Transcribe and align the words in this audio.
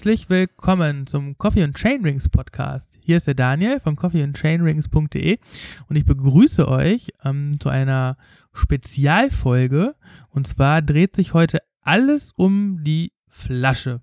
Herzlich 0.00 0.30
willkommen 0.30 1.06
zum 1.06 1.36
Coffee 1.36 1.62
and 1.62 1.76
Chainrings 1.76 2.30
Podcast. 2.30 2.88
Hier 3.00 3.18
ist 3.18 3.26
der 3.26 3.34
Daniel 3.34 3.80
von 3.80 3.96
coffeeandchainrings.de 3.96 5.38
und 5.90 5.96
ich 5.96 6.06
begrüße 6.06 6.66
euch 6.66 7.12
ähm, 7.22 7.60
zu 7.60 7.68
einer 7.68 8.16
Spezialfolge. 8.54 9.94
Und 10.30 10.48
zwar 10.48 10.80
dreht 10.80 11.14
sich 11.14 11.34
heute 11.34 11.58
alles 11.82 12.32
um 12.34 12.82
die 12.82 13.12
Flasche. 13.28 14.00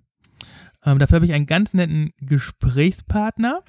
Ähm, 0.86 1.00
dafür 1.00 1.16
habe 1.16 1.26
ich 1.26 1.34
einen 1.34 1.48
ganz 1.48 1.74
netten 1.74 2.14
Gesprächspartner 2.20 3.64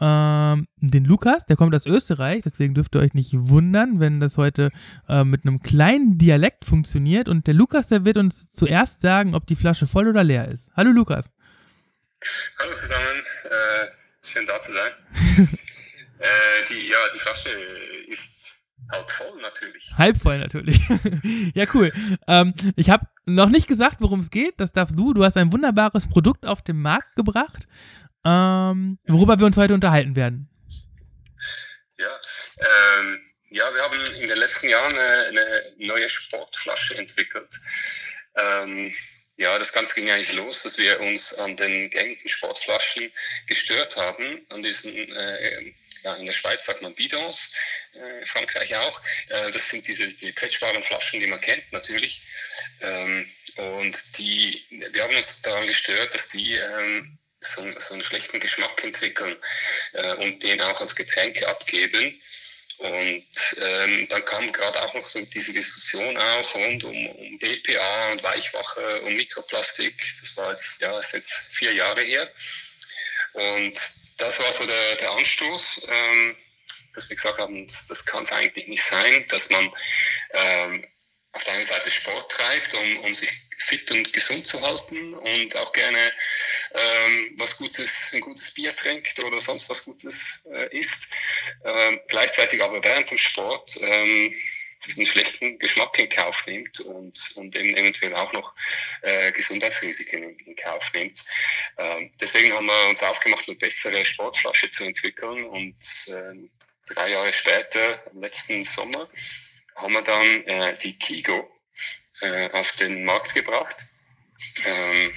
ähm, 0.00 0.66
den 0.80 1.04
Lukas, 1.04 1.46
der 1.46 1.56
kommt 1.56 1.74
aus 1.74 1.86
Österreich, 1.86 2.42
deswegen 2.44 2.74
dürft 2.74 2.96
ihr 2.96 3.00
euch 3.00 3.14
nicht 3.14 3.34
wundern, 3.34 4.00
wenn 4.00 4.18
das 4.18 4.36
heute 4.36 4.70
äh, 5.08 5.22
mit 5.22 5.46
einem 5.46 5.60
kleinen 5.60 6.18
Dialekt 6.18 6.64
funktioniert. 6.64 7.28
Und 7.28 7.46
der 7.46 7.54
Lukas, 7.54 7.88
der 7.88 8.04
wird 8.04 8.16
uns 8.16 8.50
zuerst 8.50 9.00
sagen, 9.00 9.36
ob 9.36 9.46
die 9.46 9.54
Flasche 9.54 9.86
voll 9.86 10.08
oder 10.08 10.24
leer 10.24 10.48
ist. 10.48 10.70
Hallo 10.74 10.90
Lukas. 10.90 11.30
Hallo 12.58 12.72
zusammen, 12.72 13.22
äh, 13.44 13.86
schön 14.26 14.46
da 14.46 14.60
zu 14.60 14.72
sein. 14.72 14.92
äh, 16.18 16.64
die, 16.68 16.88
ja, 16.88 16.98
die 17.14 17.18
Flasche 17.18 17.50
ist 18.08 18.62
halb 18.90 19.10
voll 19.10 19.40
natürlich. 19.40 19.92
Halb 19.96 20.20
voll 20.20 20.38
natürlich. 20.38 20.80
ja, 21.54 21.66
cool. 21.74 21.92
Ähm, 22.26 22.54
ich 22.76 22.90
habe 22.90 23.06
noch 23.26 23.48
nicht 23.48 23.66
gesagt, 23.66 23.96
worum 24.00 24.20
es 24.20 24.30
geht. 24.30 24.54
Das 24.58 24.72
darfst 24.72 24.98
du. 24.98 25.14
Du 25.14 25.24
hast 25.24 25.36
ein 25.36 25.52
wunderbares 25.52 26.08
Produkt 26.08 26.46
auf 26.46 26.62
den 26.62 26.80
Markt 26.80 27.14
gebracht 27.16 27.66
ähm, 28.24 28.98
worüber 29.06 29.38
wir 29.38 29.46
uns 29.46 29.56
heute 29.56 29.74
unterhalten 29.74 30.14
werden. 30.14 30.48
Ja, 31.98 32.20
ähm, 32.58 33.20
ja, 33.50 33.64
wir 33.74 33.82
haben 33.82 34.00
in 34.14 34.28
den 34.28 34.38
letzten 34.38 34.68
Jahren 34.68 34.92
eine, 34.92 35.26
eine 35.28 35.86
neue 35.86 36.08
Sportflasche 36.08 36.96
entwickelt. 36.98 37.54
Ähm, 38.36 38.90
ja, 39.36 39.58
das 39.58 39.72
Ganze 39.72 39.94
ging 39.94 40.10
eigentlich 40.10 40.34
los, 40.34 40.62
dass 40.62 40.78
wir 40.78 41.00
uns 41.00 41.34
an 41.38 41.56
den 41.56 41.90
gängigen 41.90 42.28
Sportflaschen 42.28 43.10
gestört 43.46 43.96
haben. 43.96 44.44
An 44.50 44.62
diesen, 44.62 44.94
äh, 45.16 45.72
ja, 46.02 46.14
in 46.16 46.26
der 46.26 46.32
Schweiz 46.32 46.66
sagt 46.66 46.82
man 46.82 46.94
Bidons, 46.94 47.56
äh, 47.94 48.20
in 48.20 48.26
Frankreich 48.26 48.74
auch. 48.76 49.00
Äh, 49.30 49.50
das 49.50 49.70
sind 49.70 49.86
diese 49.86 50.06
die 50.06 50.32
quetschbaren 50.32 50.82
Flaschen, 50.82 51.20
die 51.20 51.26
man 51.26 51.40
kennt 51.40 51.72
natürlich. 51.72 52.20
Ähm, 52.80 53.26
und 53.56 54.18
die, 54.18 54.62
wir 54.90 55.02
haben 55.02 55.16
uns 55.16 55.42
daran 55.42 55.66
gestört, 55.66 56.14
dass 56.14 56.28
die 56.28 56.54
ähm, 56.54 57.18
so, 57.40 57.62
so 57.78 57.94
einen 57.94 58.02
schlechten 58.02 58.38
Geschmack 58.38 58.84
entwickeln 58.84 59.36
äh, 59.94 60.14
und 60.14 60.42
den 60.42 60.60
auch 60.60 60.80
als 60.80 60.94
Getränke 60.94 61.48
abgeben. 61.48 62.20
Und 62.82 63.26
ähm, 63.64 64.08
dann 64.08 64.24
kam 64.24 64.50
gerade 64.50 64.82
auch 64.82 64.92
noch 64.94 65.04
so 65.04 65.24
diese 65.26 65.52
Diskussion 65.52 66.16
auch 66.16 66.54
rund 66.56 66.82
um, 66.82 67.06
um 67.06 67.38
BPA 67.38 68.10
und 68.10 68.22
Weichmacher 68.24 69.02
und 69.04 69.14
Mikroplastik. 69.14 69.94
Das 70.20 70.36
war 70.36 70.50
jetzt, 70.50 70.82
ja, 70.82 70.98
ist 70.98 71.14
jetzt 71.14 71.54
vier 71.54 71.72
Jahre 71.74 72.02
her. 72.02 72.28
Und 73.34 73.78
das 74.18 74.40
war 74.40 74.52
so 74.52 74.66
der, 74.66 74.96
der 74.96 75.12
Anstoß, 75.12 75.86
ähm, 75.88 76.36
dass 76.96 77.08
wir 77.08 77.14
gesagt 77.14 77.38
haben, 77.38 77.68
das 77.88 78.04
kann 78.04 78.24
es 78.24 78.32
eigentlich 78.32 78.66
nicht 78.66 78.84
sein, 78.84 79.28
dass 79.28 79.48
man 79.50 79.72
ähm, 80.32 80.84
auf 81.30 81.44
der 81.44 81.54
einen 81.54 81.64
Seite 81.64 81.90
Sport 81.90 82.32
treibt, 82.32 82.74
um, 82.74 82.98
um 83.04 83.14
sich 83.14 83.30
fit 83.66 83.90
und 83.90 84.12
gesund 84.12 84.46
zu 84.46 84.60
halten 84.60 85.14
und 85.14 85.56
auch 85.56 85.72
gerne 85.72 86.12
ähm, 86.74 87.34
was 87.36 87.58
Gutes, 87.58 88.12
ein 88.14 88.20
gutes 88.20 88.54
Bier 88.54 88.74
trinkt 88.74 89.22
oder 89.24 89.40
sonst 89.40 89.68
was 89.70 89.84
Gutes 89.84 90.46
äh, 90.52 90.78
isst. 90.78 91.14
Ähm, 91.64 92.00
gleichzeitig 92.08 92.62
aber 92.62 92.82
während 92.82 93.10
dem 93.10 93.18
Sport 93.18 93.76
ähm, 93.82 94.34
diesen 94.86 95.06
schlechten 95.06 95.58
Geschmack 95.58 95.98
in 95.98 96.08
Kauf 96.08 96.46
nimmt 96.46 96.80
und, 96.80 97.34
und 97.36 97.54
eben 97.56 97.76
eventuell 97.76 98.14
auch 98.14 98.32
noch 98.32 98.52
äh, 99.02 99.30
Gesundheitsrisiken 99.32 100.22
in, 100.22 100.38
in 100.40 100.56
Kauf 100.56 100.92
nimmt. 100.94 101.24
Ähm, 101.78 102.10
deswegen 102.20 102.52
haben 102.52 102.66
wir 102.66 102.88
uns 102.88 103.02
aufgemacht, 103.02 103.48
eine 103.48 103.58
bessere 103.58 104.04
Sportflasche 104.04 104.70
zu 104.70 104.84
entwickeln 104.84 105.44
und 105.44 105.76
ähm, 106.08 106.50
drei 106.86 107.10
Jahre 107.10 107.32
später, 107.32 108.06
im 108.12 108.20
letzten 108.20 108.64
Sommer, 108.64 109.08
haben 109.76 109.92
wir 109.92 110.02
dann 110.02 110.44
äh, 110.46 110.76
die 110.78 110.98
Kigo 110.98 111.48
äh, 112.22 112.50
auf 112.52 112.72
den 112.72 113.04
Markt 113.04 113.34
gebracht. 113.34 113.76
Ähm, 114.64 115.12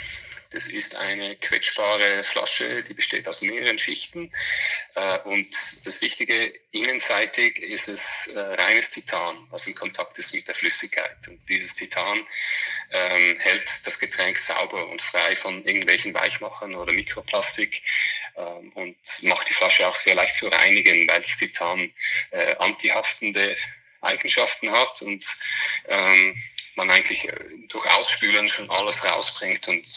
das 0.52 0.72
ist 0.72 0.96
eine 0.98 1.36
quetschbare 1.36 2.24
Flasche, 2.24 2.82
die 2.84 2.94
besteht 2.94 3.28
aus 3.28 3.42
mehreren 3.42 3.78
Schichten. 3.78 4.32
Äh, 4.96 5.20
und 5.20 5.52
das 5.52 6.02
Wichtige, 6.02 6.54
innenseitig 6.72 7.60
ist 7.60 7.90
es 7.90 8.36
äh, 8.36 8.40
reines 8.40 8.92
Titan, 8.92 9.36
was 9.50 9.68
in 9.68 9.76
Kontakt 9.76 10.18
ist 10.18 10.34
mit 10.34 10.48
der 10.48 10.56
Flüssigkeit. 10.56 11.18
Und 11.28 11.40
dieses 11.50 11.76
Titan 11.76 12.26
ähm, 12.92 13.40
hält 13.40 13.70
das 13.86 14.00
Getränk 14.00 14.38
sauber 14.38 14.88
und 14.88 15.02
frei 15.02 15.36
von 15.36 15.66
irgendwelchen 15.66 16.14
Weichmachern 16.14 16.76
oder 16.76 16.94
Mikroplastik 16.94 17.82
ähm, 18.38 18.72
und 18.76 18.96
macht 19.24 19.50
die 19.50 19.54
Flasche 19.54 19.88
auch 19.88 19.96
sehr 19.96 20.16
leicht 20.16 20.38
zu 20.38 20.48
reinigen, 20.48 21.08
weil 21.10 21.22
das 21.22 21.38
Titan 21.38 21.92
äh, 22.32 22.56
antihaftende 22.58 23.56
Eigenschaften 24.02 24.72
hat 24.72 25.02
und 25.02 25.26
ähm, 25.88 26.38
man 26.78 26.90
eigentlich 26.90 27.28
äh, 27.28 27.38
durch 27.70 27.86
Ausspülen 27.92 28.50
schon 28.50 28.70
alles 28.70 29.04
rausbringt 29.04 29.68
und 29.68 29.88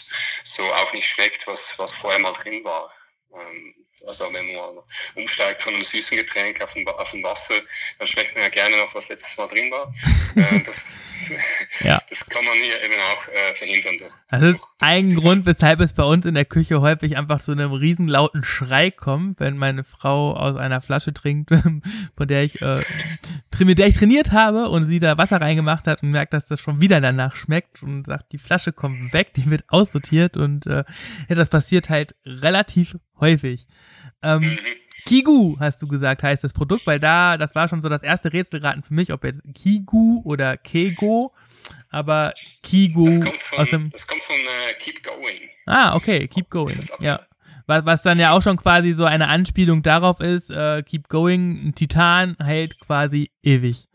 so 0.45 0.63
auch 0.75 0.93
nicht 0.93 1.09
schmeckt, 1.09 1.47
was, 1.47 1.79
was 1.79 1.95
vorher 1.95 2.21
mal 2.21 2.33
drin 2.33 2.65
war. 2.65 2.91
Ähm, 3.35 3.75
also 4.07 4.33
wenn 4.33 4.55
man 4.55 4.79
umsteigt 5.17 5.63
von 5.63 5.75
einem 5.75 5.85
süßen 5.85 6.17
Getränk 6.17 6.61
auf 6.61 6.75
ein, 6.77 6.87
auf 6.87 7.13
ein 7.13 7.23
Wasser, 7.23 7.55
dann 7.99 8.07
schmeckt 8.07 8.35
man 8.35 8.45
ja 8.45 8.49
gerne 8.49 8.77
noch, 8.77 8.95
was 8.95 9.09
letztes 9.09 9.37
Mal 9.39 9.49
drin 9.49 9.71
war. 9.71 9.93
Äh, 10.37 10.63
das, 10.63 11.05
ja. 11.81 12.01
das 12.09 12.29
kann 12.29 12.45
man 12.45 12.55
hier 12.59 12.81
eben 12.81 12.95
auch 12.95 13.29
äh, 13.29 13.55
verhindern. 13.57 13.95
Ist 13.95 14.63
ein 14.81 15.15
Grund, 15.17 15.45
weshalb 15.45 15.81
es 15.81 15.93
bei 15.93 16.05
uns 16.05 16.25
in 16.25 16.35
der 16.35 16.45
Küche 16.45 16.81
häufig 16.81 17.17
einfach 17.17 17.43
zu 17.43 17.51
einem 17.51 17.73
riesenlauten 17.73 18.45
Schrei 18.45 18.93
kommt, 18.93 19.41
wenn 19.41 19.57
meine 19.57 19.83
Frau 19.83 20.35
aus 20.35 20.57
einer 20.57 20.81
Flasche 20.81 21.13
trinkt, 21.13 21.51
von 22.17 22.29
der 22.29 22.43
ich, 22.45 22.63
äh, 22.63 22.79
mit 23.61 23.79
der 23.79 23.89
ich 23.89 23.97
trainiert 23.97 24.31
habe 24.31 24.69
und 24.69 24.87
sie 24.87 25.01
da 25.01 25.19
Wasser 25.19 25.41
reingemacht 25.41 25.89
hat 25.89 26.03
und 26.03 26.13
merkt, 26.13 26.33
dass 26.33 26.47
das 26.47 26.61
schon 26.61 26.81
wieder 26.81 27.01
danach 27.01 27.35
schmeckt 27.35 27.83
und 27.83 28.07
sagt, 28.07 28.33
die 28.33 28.39
Flasche 28.39 28.73
kommt 28.73 29.13
weg, 29.13 29.35
die 29.35 29.51
wird 29.51 29.65
aussortiert 29.69 30.37
und 30.37 30.67
äh, 30.67 30.85
ja, 31.29 31.35
das 31.35 31.49
passiert 31.49 31.89
halt 31.89 32.15
relativ 32.25 32.97
häufig. 33.19 33.67
Ähm. 34.23 34.59
Kigu, 35.05 35.57
hast 35.61 35.81
du 35.81 35.87
gesagt, 35.87 36.25
heißt 36.25 36.43
das 36.43 36.53
Produkt, 36.53 36.87
weil 36.87 36.99
da, 36.99 37.39
das 37.39 37.55
war 37.55 37.69
schon 37.69 37.83
so 37.83 37.89
das 37.89 38.03
erste 38.03 38.33
Rätselraten 38.33 38.83
für 38.83 38.95
mich, 38.95 39.13
ob 39.13 39.25
jetzt 39.25 39.41
Kigu 39.55 40.23
oder 40.25 40.57
Kego, 40.57 41.33
aber 41.91 42.33
Kigu 42.63 43.05
das 43.05 43.25
kommt 43.25 43.43
von, 43.43 43.59
aus 43.59 43.71
dem. 43.71 43.91
Das 43.91 44.07
kommt 44.07 44.23
von 44.23 44.37
uh, 44.37 44.75
Keep 44.79 45.03
Going. 45.03 45.51
Ah, 45.67 45.95
okay, 45.95 46.29
Keep 46.29 46.51
Going. 46.51 46.89
Ja. 47.01 47.21
Was, 47.67 47.85
was 47.85 48.03
dann 48.03 48.19
ja 48.19 48.33
auch 48.33 48.43
schon 48.43 48.57
quasi 48.57 48.93
so 48.93 49.05
eine 49.05 49.29
Anspielung 49.29 49.83
darauf 49.83 50.21
ist, 50.21 50.51
uh, 50.51 50.83
Keep 50.83 51.09
Going, 51.09 51.69
ein 51.69 51.75
Titan 51.75 52.37
hält 52.43 52.81
quasi 52.81 53.31
ewig. 53.43 53.87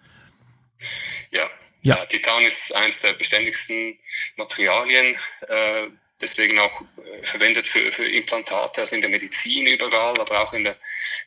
Ja. 1.32 1.42
Ja. 1.82 1.98
ja, 1.98 2.06
Titan 2.06 2.44
ist 2.44 2.74
eines 2.76 3.02
der 3.02 3.14
beständigsten 3.14 3.98
Materialien. 4.38 5.16
Äh, 5.48 5.88
deswegen 6.24 6.58
auch 6.60 6.82
äh, 6.82 7.24
verwendet 7.24 7.68
für, 7.68 7.92
für 7.92 8.06
Implantate, 8.06 8.82
also 8.82 8.96
in 8.96 9.02
der 9.02 9.10
Medizin 9.10 9.68
überall, 9.68 10.20
aber 10.20 10.42
auch 10.42 10.54
in 10.54 10.64
der, 10.64 10.76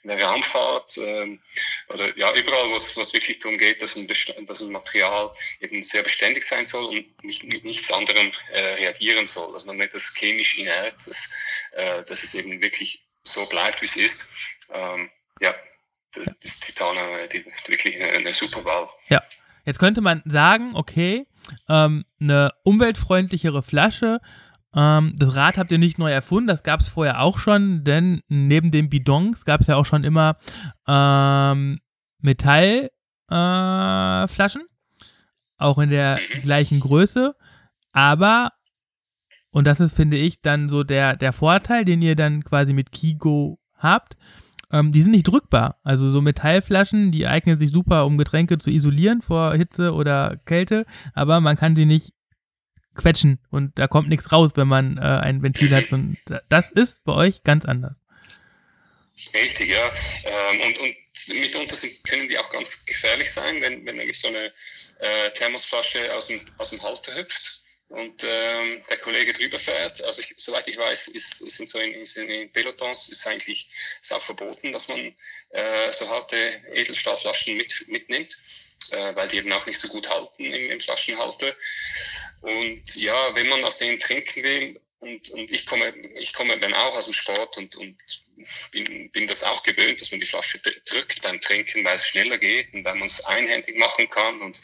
in 0.03 0.09
der 0.09 0.23
Raumfahrt 0.23 0.99
ähm, 0.99 1.41
oder 1.89 2.17
ja, 2.19 2.33
überall, 2.35 2.71
wo 2.71 2.77
es 2.77 2.97
wirklich 3.13 3.39
darum 3.39 3.59
geht, 3.59 3.81
dass 3.83 3.97
ein, 3.97 4.09
dass 4.47 4.63
ein 4.63 4.73
Material 4.73 5.31
eben 5.61 5.83
sehr 5.83 6.03
beständig 6.03 6.43
sein 6.43 6.65
soll 6.65 6.87
und 6.87 7.25
nicht 7.25 7.45
mit 7.45 7.65
nichts 7.65 7.93
anderem 7.93 8.33
äh, 8.53 8.61
reagieren 8.75 9.27
soll. 9.27 9.53
Also 9.53 9.67
man 9.69 9.77
nennt 9.77 9.95
das 9.95 10.15
chemisch 10.17 10.59
inert, 10.59 10.97
dass, 10.97 11.37
äh, 11.73 12.05
dass 12.05 12.23
es 12.23 12.35
eben 12.35 12.61
wirklich 12.61 13.07
so 13.23 13.47
bleibt, 13.49 13.83
wie 13.83 13.87
es 13.87 13.97
ist. 13.97 14.33
Ähm, 14.73 15.11
ja, 15.41 15.55
das, 16.15 16.29
das 16.43 16.61
Titan 16.61 16.97
äh, 16.97 17.29
die, 17.29 17.45
wirklich 17.67 18.01
eine, 18.03 18.13
eine 18.13 18.33
super 18.33 18.65
Wahl. 18.65 18.89
Ja, 19.09 19.23
jetzt 19.65 19.79
könnte 19.79 20.01
man 20.01 20.23
sagen, 20.25 20.75
okay, 20.75 21.27
ähm, 21.69 22.05
eine 22.21 22.53
umweltfreundlichere 22.65 23.63
Flasche 23.63 24.21
ähm, 24.77 25.15
das 25.17 25.35
Rad 25.35 25.57
habt 25.57 25.73
ihr 25.73 25.79
nicht 25.79 25.99
neu 25.99 26.13
erfunden, 26.13 26.49
das 26.49 26.63
gab 26.63 26.81
es 26.81 26.89
vorher 26.89 27.23
auch 27.23 27.39
schon, 27.39 27.83
denn 27.83 28.21
neben 28.29 28.71
den 28.71 28.91
Bidons 28.91 29.47
gab 29.47 29.63
es 29.63 29.69
ja 29.69 29.77
auch 29.77 29.87
schon 29.87 30.05
immer 30.05 30.37
ähm, 30.87 31.81
Metallflaschen, 32.21 32.91
äh, 34.61 34.67
auch 35.57 35.79
in 35.79 35.89
der 35.89 36.19
gleichen 36.43 36.81
Größe. 36.81 37.35
Aber, 37.93 38.53
und 39.51 39.65
das 39.67 39.81
ist, 39.81 39.97
finde 39.97 40.19
ich, 40.19 40.43
dann 40.43 40.69
so 40.69 40.85
der, 40.85 41.17
der 41.17 41.33
Vorteil, 41.33 41.87
den 41.87 42.03
ihr 42.03 42.15
dann 42.15 42.45
quasi 42.45 42.75
mit 42.75 42.93
Kigo 42.93 43.59
habt, 43.79 44.19
ähm, 44.71 44.93
die 44.93 45.01
sind 45.01 45.13
nicht 45.13 45.29
drückbar. 45.29 45.77
Also 45.85 46.11
so 46.11 46.21
Metallflaschen, 46.21 47.13
die 47.13 47.27
eignen 47.27 47.57
sich 47.57 47.71
super, 47.71 48.05
um 48.05 48.19
Getränke 48.19 48.59
zu 48.59 48.71
isolieren 48.71 49.23
vor 49.23 49.55
Hitze 49.55 49.95
oder 49.95 50.37
Kälte, 50.45 50.85
aber 51.15 51.41
man 51.41 51.57
kann 51.57 51.75
sie 51.75 51.87
nicht 51.87 52.13
quetschen 52.97 53.39
und 53.51 53.79
da 53.79 53.87
kommt 53.87 54.09
nichts 54.09 54.33
raus, 54.33 54.53
wenn 54.55 54.69
man 54.69 54.99
äh, 54.99 55.01
ein 55.01 55.43
Ventil 55.43 55.75
hat. 55.75 55.93
Und 55.93 56.19
das 56.49 56.71
ist 56.71 57.05
bei 57.05 57.13
euch 57.13 57.43
ganz 57.43 57.65
anders. 57.65 57.95
Richtig, 59.33 59.71
ja. 59.71 59.93
Ähm, 60.25 60.61
und, 60.61 60.79
und 60.79 60.97
mitunter 61.41 61.75
sind, 61.75 62.05
können 62.05 62.29
die 62.29 62.39
auch 62.39 62.51
ganz 62.51 62.85
gefährlich 62.85 63.31
sein, 63.31 63.61
wenn, 63.63 63.85
wenn 63.87 64.15
so 64.15 64.29
eine 64.29 64.53
äh, 65.01 65.31
Thermosflasche 65.35 66.15
aus 66.15 66.29
dem, 66.29 66.41
aus 66.59 66.71
dem 66.71 66.83
Halter 66.83 67.15
hüpft. 67.17 67.63
und 67.89 68.25
ähm, 68.25 68.83
der 68.91 68.99
Kollege 68.99 69.33
drüber 69.33 69.59
fährt. 69.59 70.03
Also 70.05 70.23
ich, 70.23 70.35
soweit 70.37 70.69
ich 70.69 70.77
weiß, 70.77 71.09
ist, 71.09 71.39
sind 71.39 71.69
so 71.69 71.79
in, 71.79 72.29
in 72.29 72.53
Pelotons 72.53 73.09
ist 73.09 73.27
eigentlich 73.27 73.69
ist 74.03 74.13
auch 74.13 74.23
verboten, 74.23 74.73
dass 74.73 74.89
man 74.89 74.99
äh, 75.51 75.93
so 75.93 76.09
harte 76.11 76.37
Edelstahlflaschen 76.75 77.57
mit, 77.57 77.89
mitnimmt, 77.89 78.37
äh, 78.93 79.15
weil 79.15 79.29
die 79.29 79.39
eben 79.39 79.53
auch 79.53 79.67
nicht 79.67 79.81
so 79.81 79.89
gut 79.89 80.09
halten 80.09 80.45
im, 80.45 80.71
im 80.71 80.81
Flaschenhalter. 80.81 81.55
Und 82.43 82.97
ja, 82.97 83.35
wenn 83.35 83.49
man 83.49 83.65
aus 83.65 83.79
denen 83.79 83.99
trinken 83.99 84.43
will, 84.43 84.81
und, 85.01 85.31
und 85.31 85.51
ich 85.51 85.67
komme, 85.67 85.93
ich 86.19 86.33
komme 86.33 86.59
dann 86.59 86.73
auch 86.73 86.97
aus 86.97 87.05
dem 87.05 87.15
Sport 87.15 87.59
und, 87.59 87.77
und 87.77 87.97
bin, 88.73 89.11
bin 89.11 89.27
das 89.27 89.43
auch 89.43 89.63
gewöhnt, 89.63 90.01
dass 90.01 90.11
man 90.11 90.21
die 90.21 90.27
Flasche 90.27 90.59
drückt 90.59 91.23
beim 91.23 91.41
Trinken, 91.41 91.85
weil 91.85 91.97
es 91.97 92.09
schneller 92.09 92.39
geht 92.39 92.73
und 92.73 92.85
weil 92.85 92.95
man 92.95 93.07
es 93.07 93.25
einhändig 93.27 93.77
machen 93.77 94.09
kann. 94.09 94.41
Und 94.41 94.61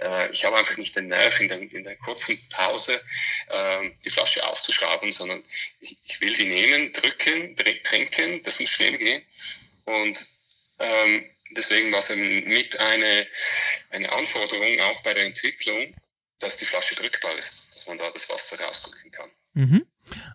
äh, 0.00 0.30
ich 0.32 0.44
habe 0.44 0.56
einfach 0.56 0.76
nicht 0.76 0.94
den 0.96 1.08
Nerv 1.08 1.40
in 1.40 1.48
der, 1.48 1.60
in 1.60 1.84
der 1.84 1.96
kurzen 1.96 2.38
Pause 2.50 3.00
äh, 3.48 3.90
die 4.04 4.10
Flasche 4.10 4.46
aufzuschrauben, 4.46 5.12
sondern 5.12 5.42
ich, 5.80 5.96
ich, 6.04 6.20
will 6.20 6.34
die 6.34 6.48
nehmen, 6.48 6.92
drücken, 6.92 7.56
trinken, 7.84 8.42
das 8.44 8.60
muss 8.60 8.70
schnell 8.70 8.98
gehen. 8.98 9.22
Und 9.86 10.18
ähm, 10.78 11.24
deswegen 11.56 11.92
war 11.92 11.98
es 11.98 12.14
mit 12.14 12.78
eine, 12.78 13.26
eine 13.90 14.12
Anforderung 14.12 14.80
auch 14.80 15.02
bei 15.02 15.14
der 15.14 15.26
Entwicklung, 15.26 15.94
dass 16.38 16.56
die 16.56 16.64
Flasche 16.64 16.94
drückbar 16.94 17.36
ist, 17.36 17.74
dass 17.74 17.86
man 17.88 17.98
da 17.98 18.10
das 18.10 18.30
Wasser 18.30 18.62
rausdrücken 18.64 19.10
kann. 19.10 19.30
Mhm. 19.54 19.86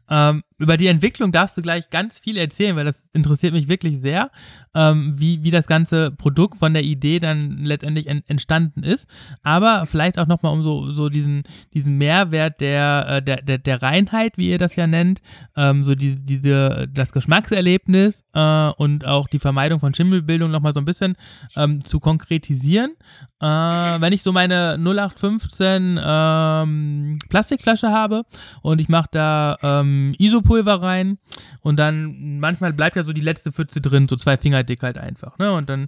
Ähm, 0.09 0.43
über 0.57 0.77
die 0.77 0.87
Entwicklung 0.87 1.31
darfst 1.31 1.57
du 1.57 1.61
gleich 1.61 1.89
ganz 1.89 2.17
viel 2.17 2.37
erzählen, 2.37 2.75
weil 2.75 2.85
das 2.85 2.95
interessiert 3.11 3.53
mich 3.53 3.67
wirklich 3.67 3.99
sehr, 3.99 4.31
ähm, 4.73 5.15
wie, 5.17 5.43
wie 5.43 5.51
das 5.51 5.67
ganze 5.67 6.11
Produkt 6.11 6.57
von 6.57 6.73
der 6.73 6.83
Idee 6.83 7.19
dann 7.19 7.65
letztendlich 7.65 8.07
en 8.07 8.23
entstanden 8.27 8.83
ist. 8.83 9.07
Aber 9.43 9.85
vielleicht 9.85 10.17
auch 10.17 10.27
nochmal 10.27 10.53
um 10.53 10.63
so, 10.63 10.93
so 10.93 11.09
diesen, 11.09 11.43
diesen 11.73 11.97
Mehrwert 11.97 12.61
der, 12.61 13.05
äh, 13.09 13.21
der, 13.21 13.41
der, 13.41 13.57
der 13.57 13.81
Reinheit, 13.81 14.37
wie 14.37 14.49
ihr 14.49 14.57
das 14.57 14.75
ja 14.75 14.87
nennt, 14.87 15.21
ähm, 15.57 15.83
so 15.83 15.95
die, 15.95 16.15
diese, 16.15 16.87
das 16.93 17.11
Geschmackserlebnis 17.11 18.23
äh, 18.33 18.69
und 18.77 19.05
auch 19.05 19.27
die 19.27 19.39
Vermeidung 19.39 19.79
von 19.79 19.93
Schimmelbildung 19.93 20.51
nochmal 20.51 20.73
so 20.73 20.79
ein 20.79 20.85
bisschen 20.85 21.17
ähm, 21.57 21.83
zu 21.83 21.99
konkretisieren. 21.99 22.93
Äh, 23.41 23.45
wenn 23.45 24.13
ich 24.13 24.23
so 24.23 24.31
meine 24.31 24.77
0815 24.79 25.99
ähm, 26.01 27.19
Plastikflasche 27.29 27.91
habe 27.91 28.23
und 28.61 28.79
ich 28.79 28.87
mache 28.87 29.09
da 29.11 29.57
ähm, 29.95 30.15
Isopulver 30.18 30.81
rein 30.81 31.18
und 31.62 31.77
dann 31.77 32.39
manchmal 32.39 32.74
bleibt 32.74 32.95
ja 32.95 33.03
so 33.03 33.13
die 33.13 33.21
letzte 33.21 33.51
Pfütze 33.51 33.81
drin, 33.81 34.07
so 34.07 34.15
zwei 34.15 34.38
Finger 34.38 34.63
dick 34.63 34.83
halt 34.83 34.97
einfach. 34.97 35.38
Ne? 35.38 35.53
Und 35.53 35.69
dann 35.69 35.88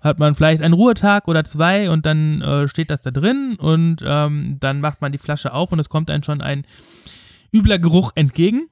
hat 0.00 0.18
man 0.18 0.34
vielleicht 0.34 0.62
einen 0.62 0.74
Ruhetag 0.74 1.28
oder 1.28 1.44
zwei 1.44 1.90
und 1.90 2.06
dann 2.06 2.42
äh, 2.42 2.68
steht 2.68 2.90
das 2.90 3.02
da 3.02 3.10
drin 3.10 3.56
und 3.56 3.98
ähm, 4.04 4.56
dann 4.60 4.80
macht 4.80 5.00
man 5.00 5.12
die 5.12 5.18
Flasche 5.18 5.52
auf 5.52 5.72
und 5.72 5.78
es 5.78 5.88
kommt 5.88 6.10
einem 6.10 6.24
schon 6.24 6.40
ein 6.40 6.66
übler 7.54 7.78
Geruch 7.78 8.12
entgegen. 8.14 8.68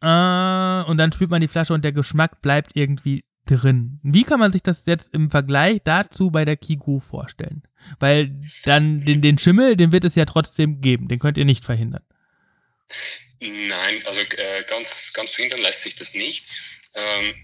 Äh, 0.00 0.84
und 0.84 0.98
dann 0.98 1.12
spült 1.12 1.30
man 1.30 1.40
die 1.40 1.48
Flasche 1.48 1.74
und 1.74 1.82
der 1.84 1.92
Geschmack 1.92 2.42
bleibt 2.42 2.76
irgendwie 2.76 3.24
drin. 3.46 3.98
Wie 4.02 4.22
kann 4.22 4.38
man 4.38 4.52
sich 4.52 4.62
das 4.62 4.84
jetzt 4.86 5.12
im 5.12 5.30
Vergleich 5.30 5.80
dazu 5.84 6.30
bei 6.30 6.44
der 6.44 6.56
Kigu 6.56 7.00
vorstellen? 7.00 7.62
Weil 7.98 8.38
dann 8.64 9.04
den, 9.04 9.20
den 9.20 9.38
Schimmel, 9.38 9.76
den 9.76 9.90
wird 9.90 10.04
es 10.04 10.14
ja 10.14 10.24
trotzdem 10.24 10.80
geben, 10.80 11.08
den 11.08 11.18
könnt 11.18 11.38
ihr 11.38 11.44
nicht 11.44 11.64
verhindern. 11.64 12.02
Nein, 13.44 14.06
also 14.06 14.20
äh, 14.20 14.62
ganz, 14.68 15.12
ganz 15.14 15.32
verhindern 15.32 15.62
lässt 15.62 15.82
sich 15.82 15.96
das 15.96 16.14
nicht. 16.14 16.46
Ähm, 16.94 17.34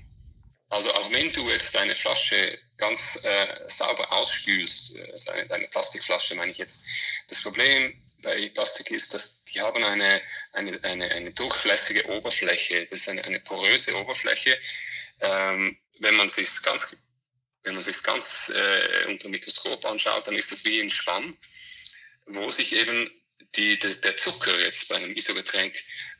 also 0.69 0.93
auch 0.93 1.11
wenn 1.11 1.33
du 1.33 1.51
jetzt 1.51 1.75
deine 1.75 1.97
Flasche 1.97 2.57
ganz 2.77 3.25
äh, 3.25 3.47
sauber 3.67 4.13
ausspülst, 4.13 4.97
äh, 4.97 5.47
deine 5.49 5.67
Plastikflasche 5.67 6.37
meine 6.37 6.53
ich 6.53 6.59
jetzt, 6.59 6.87
das 7.29 7.43
Problem 7.43 8.01
bei 8.23 8.49
Plastik 8.51 8.93
ist, 8.93 9.13
dass 9.13 9.43
die 9.45 9.61
haben 9.61 9.83
eine, 9.83 10.21
eine, 10.53 10.79
eine, 10.85 11.11
eine 11.11 11.33
durchlässige 11.33 12.07
Oberfläche, 12.11 12.87
das 12.87 13.01
ist 13.01 13.09
eine, 13.09 13.25
eine 13.25 13.41
poröse 13.41 13.97
Oberfläche. 13.97 14.57
Ähm, 15.21 15.77
wenn 15.99 16.15
man 16.15 16.29
sich 16.29 16.63
ganz, 16.63 16.97
wenn 17.65 17.75
man 17.75 17.83
sich 17.83 18.01
ganz 18.05 18.53
äh, 18.55 19.07
unter 19.07 19.25
dem 19.25 19.33
Mikroskop 19.33 19.85
anschaut, 19.85 20.29
dann 20.29 20.37
ist 20.37 20.53
das 20.53 20.65
wie 20.65 20.81
ein 20.81 20.91
Schwamm, 20.91 21.37
wo 22.27 22.53
sich 22.53 22.73
eben 22.73 23.18
die, 23.57 23.79
der, 23.79 23.95
der 23.95 24.17
Zucker 24.17 24.59
jetzt 24.61 24.89
bei 24.89 24.97
einem 24.97 25.17
Isogetränk 25.17 25.75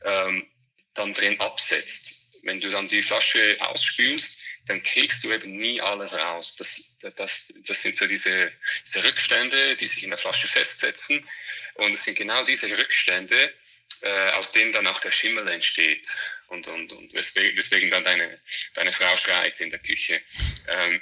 ähm, 0.05 0.47
dann 0.93 1.13
drin 1.13 1.39
absetzt 1.39 2.29
wenn 2.43 2.59
du 2.59 2.69
dann 2.69 2.87
die 2.87 3.03
Flasche 3.03 3.57
ausspülst, 3.59 4.45
dann 4.67 4.81
kriegst 4.83 5.23
du 5.23 5.31
eben 5.31 5.57
nie 5.57 5.81
alles 5.81 6.17
raus. 6.17 6.55
Das, 6.57 6.95
das, 7.15 7.53
das 7.65 7.81
sind 7.81 7.95
so 7.95 8.07
diese, 8.07 8.51
diese 8.85 9.03
Rückstände, 9.03 9.75
die 9.75 9.87
sich 9.87 10.03
in 10.03 10.09
der 10.09 10.19
Flasche 10.19 10.47
festsetzen. 10.47 11.27
Und 11.75 11.93
es 11.93 12.03
sind 12.03 12.17
genau 12.17 12.43
diese 12.43 12.69
Rückstände, 12.77 13.53
äh, 14.01 14.29
aus 14.31 14.51
denen 14.51 14.71
dann 14.71 14.87
auch 14.87 14.99
der 14.99 15.11
Schimmel 15.11 15.47
entsteht. 15.47 16.07
Und, 16.47 16.67
und, 16.67 16.91
und 16.91 17.13
weswegen, 17.13 17.57
weswegen 17.57 17.91
dann 17.91 18.03
deine, 18.03 18.39
deine 18.75 18.91
Frau 18.91 19.15
schreit 19.17 19.59
in 19.61 19.69
der 19.69 19.79
Küche. 19.79 20.21
Ähm, 20.67 21.01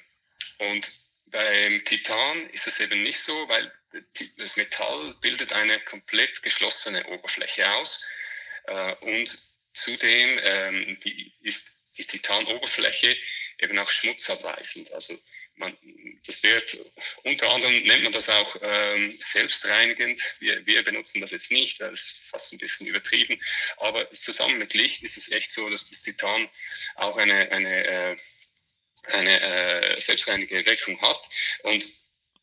und 0.59 0.87
beim 1.27 1.83
Titan 1.85 2.49
ist 2.51 2.67
es 2.67 2.79
eben 2.79 3.03
nicht 3.03 3.23
so, 3.23 3.33
weil 3.49 3.71
das 4.37 4.55
Metall 4.55 5.13
bildet 5.21 5.53
eine 5.53 5.77
komplett 5.81 6.41
geschlossene 6.43 7.05
Oberfläche 7.07 7.69
aus. 7.75 8.05
Äh, 8.67 8.93
und 9.01 9.57
Zudem 9.77 10.39
ähm, 10.43 10.97
ist 11.43 11.77
die 11.97 12.05
Titanoberfläche 12.05 13.15
eben 13.59 13.77
auch 13.77 13.89
schmutzabweisend. 13.89 14.91
Also 14.93 15.15
man, 15.57 15.77
das 16.25 16.41
wird, 16.41 16.75
unter 17.23 17.49
anderem 17.51 17.83
nennt 17.83 18.03
man 18.03 18.11
das 18.11 18.27
auch 18.27 18.55
ähm, 18.61 19.11
selbstreinigend. 19.11 20.19
Wir, 20.39 20.65
wir 20.65 20.83
benutzen 20.83 21.21
das 21.21 21.31
jetzt 21.31 21.51
nicht, 21.51 21.79
das 21.79 21.91
ist 21.93 22.29
fast 22.29 22.53
ein 22.53 22.57
bisschen 22.57 22.87
übertrieben. 22.87 23.39
Aber 23.77 24.11
zusammen 24.13 24.57
mit 24.57 24.73
Licht 24.73 25.03
ist 25.03 25.17
es 25.17 25.31
echt 25.31 25.51
so, 25.51 25.69
dass 25.69 25.85
das 25.85 26.01
Titan 26.01 26.49
auch 26.95 27.17
eine, 27.17 27.51
eine, 27.51 27.85
äh, 27.85 28.17
eine 29.09 29.41
äh, 29.41 30.01
selbstreinigende 30.01 30.65
Wirkung 30.65 30.99
hat 31.01 31.29
und 31.63 31.85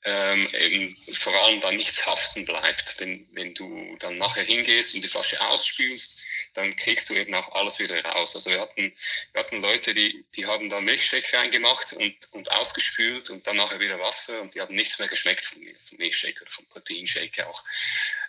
ähm, 0.04 0.46
eben 0.54 0.96
vor 1.14 1.34
allem 1.44 1.60
dann 1.60 1.76
nichts 1.76 2.06
haften 2.06 2.44
bleibt. 2.44 3.00
Wenn, 3.00 3.26
wenn 3.32 3.54
du 3.54 3.96
dann 4.00 4.18
nachher 4.18 4.44
hingehst 4.44 4.94
und 4.94 5.02
die 5.02 5.08
Flasche 5.08 5.40
ausspülst, 5.40 6.24
dann 6.52 6.76
kriegst 6.76 7.08
du 7.08 7.14
eben 7.14 7.34
auch 7.34 7.54
alles 7.54 7.80
wieder 7.80 8.02
raus. 8.04 8.34
Also 8.34 8.50
wir 8.50 8.60
hatten, 8.60 8.92
wir 9.32 9.40
hatten 9.40 9.62
Leute, 9.62 9.94
die, 9.94 10.24
die 10.36 10.46
haben 10.46 10.68
da 10.68 10.80
Milchshake 10.80 11.36
reingemacht 11.36 11.94
und, 11.94 12.14
und 12.32 12.52
ausgespült 12.52 13.30
und 13.30 13.46
dann 13.46 13.56
nachher 13.56 13.80
wieder 13.80 13.98
Wasser 13.98 14.42
und 14.42 14.54
die 14.54 14.60
haben 14.60 14.74
nichts 14.74 14.98
mehr 14.98 15.08
geschmeckt 15.08 15.44
von, 15.46 15.62
von 15.80 15.98
Milchshake 15.98 16.40
oder 16.42 16.50
von 16.50 16.66
Proteinshake 16.66 17.46
auch. 17.48 17.64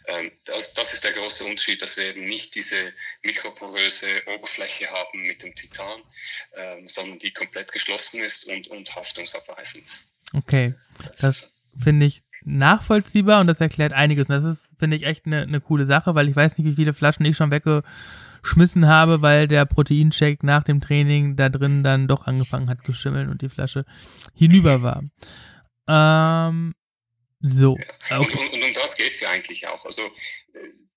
Ähm, 0.07 0.31
das, 0.45 0.73
das 0.75 0.93
ist 0.93 1.03
der 1.03 1.13
große 1.13 1.43
Unterschied, 1.43 1.81
dass 1.81 1.97
wir 1.97 2.05
eben 2.05 2.25
nicht 2.25 2.55
diese 2.55 2.93
mikroporöse 3.23 4.23
Oberfläche 4.27 4.89
haben 4.89 5.27
mit 5.27 5.43
dem 5.43 5.53
Titan, 5.53 6.01
ähm, 6.55 6.87
sondern 6.87 7.19
die 7.19 7.31
komplett 7.31 7.71
geschlossen 7.71 8.23
ist 8.23 8.45
und, 8.45 8.69
und 8.69 8.95
haftungsabweisend. 8.95 9.89
Okay, 10.33 10.73
das 11.19 11.54
finde 11.81 12.05
ich 12.05 12.23
nachvollziehbar 12.45 13.41
und 13.41 13.47
das 13.47 13.59
erklärt 13.59 13.93
einiges. 13.93 14.29
Und 14.29 14.35
das 14.35 14.43
ist, 14.43 14.67
finde 14.77 14.97
ich, 14.97 15.03
echt 15.03 15.25
eine, 15.25 15.41
eine 15.41 15.61
coole 15.61 15.85
Sache, 15.85 16.15
weil 16.15 16.29
ich 16.29 16.35
weiß 16.35 16.57
nicht, 16.57 16.67
wie 16.67 16.75
viele 16.75 16.93
Flaschen 16.93 17.25
ich 17.25 17.35
schon 17.35 17.51
weggeschmissen 17.51 18.87
habe, 18.87 19.21
weil 19.21 19.47
der 19.47 19.65
Proteinshake 19.65 20.45
nach 20.45 20.63
dem 20.63 20.81
Training 20.81 21.35
da 21.35 21.49
drin 21.49 21.83
dann 21.83 22.07
doch 22.07 22.27
angefangen 22.27 22.69
hat 22.69 22.85
zu 22.85 22.93
schimmeln 22.93 23.29
und 23.29 23.41
die 23.41 23.49
Flasche 23.49 23.85
hinüber 24.33 24.81
war. 24.81 25.03
Ähm, 25.87 26.73
so. 27.41 27.73
Okay. 27.73 28.17
Und, 28.17 28.35
und, 28.35 28.53
und, 28.53 28.63
um 28.63 28.73
das 28.73 28.95
geht 28.95 29.11
es 29.11 29.21
ja 29.21 29.29
eigentlich 29.31 29.67
auch. 29.67 29.85
Also 29.85 30.01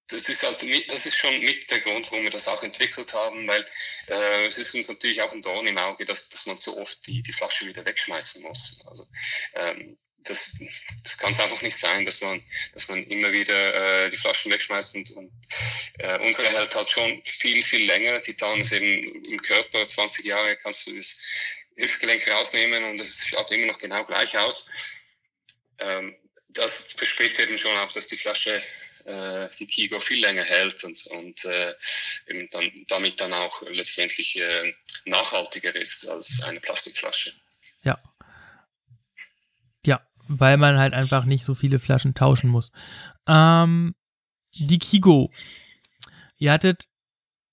das 0.08 0.28
ist 0.28 0.42
halt 0.42 0.62
mit, 0.62 0.90
das 0.90 1.04
ist 1.04 1.18
schon 1.18 1.38
mit 1.40 1.70
der 1.70 1.80
Grund, 1.80 2.10
warum 2.10 2.24
wir 2.24 2.30
das 2.30 2.48
auch 2.48 2.62
entwickelt 2.62 3.12
haben, 3.12 3.46
weil 3.46 3.60
äh, 4.08 4.46
es 4.46 4.58
ist 4.58 4.74
uns 4.74 4.88
natürlich 4.88 5.20
auch 5.20 5.32
ein 5.32 5.42
Dorn 5.42 5.66
im 5.66 5.76
Auge, 5.76 6.06
dass, 6.06 6.30
dass 6.30 6.46
man 6.46 6.56
so 6.56 6.78
oft 6.78 7.06
die, 7.06 7.22
die 7.22 7.32
Flasche 7.32 7.66
wieder 7.66 7.84
wegschmeißen 7.84 8.42
muss. 8.48 8.84
Also 8.88 9.06
ähm, 9.54 9.98
das, 10.24 10.58
das 11.02 11.18
kann 11.18 11.32
es 11.32 11.40
einfach 11.40 11.62
nicht 11.62 11.76
sein, 11.76 12.04
dass 12.04 12.20
man, 12.20 12.42
dass 12.74 12.88
man 12.88 13.02
immer 13.04 13.32
wieder 13.32 14.04
äh, 14.04 14.10
die 14.10 14.16
Flaschen 14.16 14.52
wegschmeißt 14.52 14.96
und, 14.96 15.10
und 15.12 15.32
äh, 15.98 16.18
unsere 16.18 16.48
hält 16.48 16.74
halt 16.74 16.90
schon 16.90 17.22
viel, 17.24 17.62
viel 17.62 17.86
länger. 17.86 18.20
Titan 18.22 18.60
ist 18.60 18.72
eben 18.72 19.24
im 19.24 19.40
Körper 19.42 19.86
20 19.86 20.24
Jahre, 20.24 20.56
kannst 20.56 20.88
du 20.88 20.96
das 20.96 21.24
Hüftgelenk 21.76 22.28
rausnehmen 22.28 22.84
und 22.84 23.00
es 23.00 23.28
schaut 23.28 23.50
immer 23.52 23.66
noch 23.66 23.78
genau 23.78 24.04
gleich 24.04 24.36
aus. 24.36 24.70
Ähm, 25.78 26.16
das 26.50 26.94
verspricht 26.94 27.38
eben 27.38 27.56
schon 27.56 27.76
auch, 27.78 27.92
dass 27.92 28.08
die 28.08 28.16
Flasche 28.16 28.62
äh, 29.04 29.48
die 29.58 29.66
Kigo 29.66 30.00
viel 30.00 30.20
länger 30.20 30.44
hält 30.44 30.82
und, 30.84 31.06
und 31.08 31.44
äh, 31.44 31.74
eben 32.28 32.48
dann, 32.50 32.84
damit 32.88 33.20
dann 33.20 33.32
auch 33.32 33.62
letztendlich 33.62 34.36
äh, 34.40 34.74
nachhaltiger 35.04 35.74
ist 35.74 36.08
als 36.08 36.42
eine 36.44 36.60
Plastikflasche. 36.60 37.32
Weil 40.28 40.56
man 40.56 40.78
halt 40.78 40.94
einfach 40.94 41.24
nicht 41.24 41.44
so 41.44 41.54
viele 41.54 41.78
Flaschen 41.78 42.14
tauschen 42.14 42.50
muss. 42.50 42.70
Ähm, 43.26 43.94
die 44.60 44.78
Kigo. 44.78 45.30
Ihr 46.36 46.52
hattet 46.52 46.86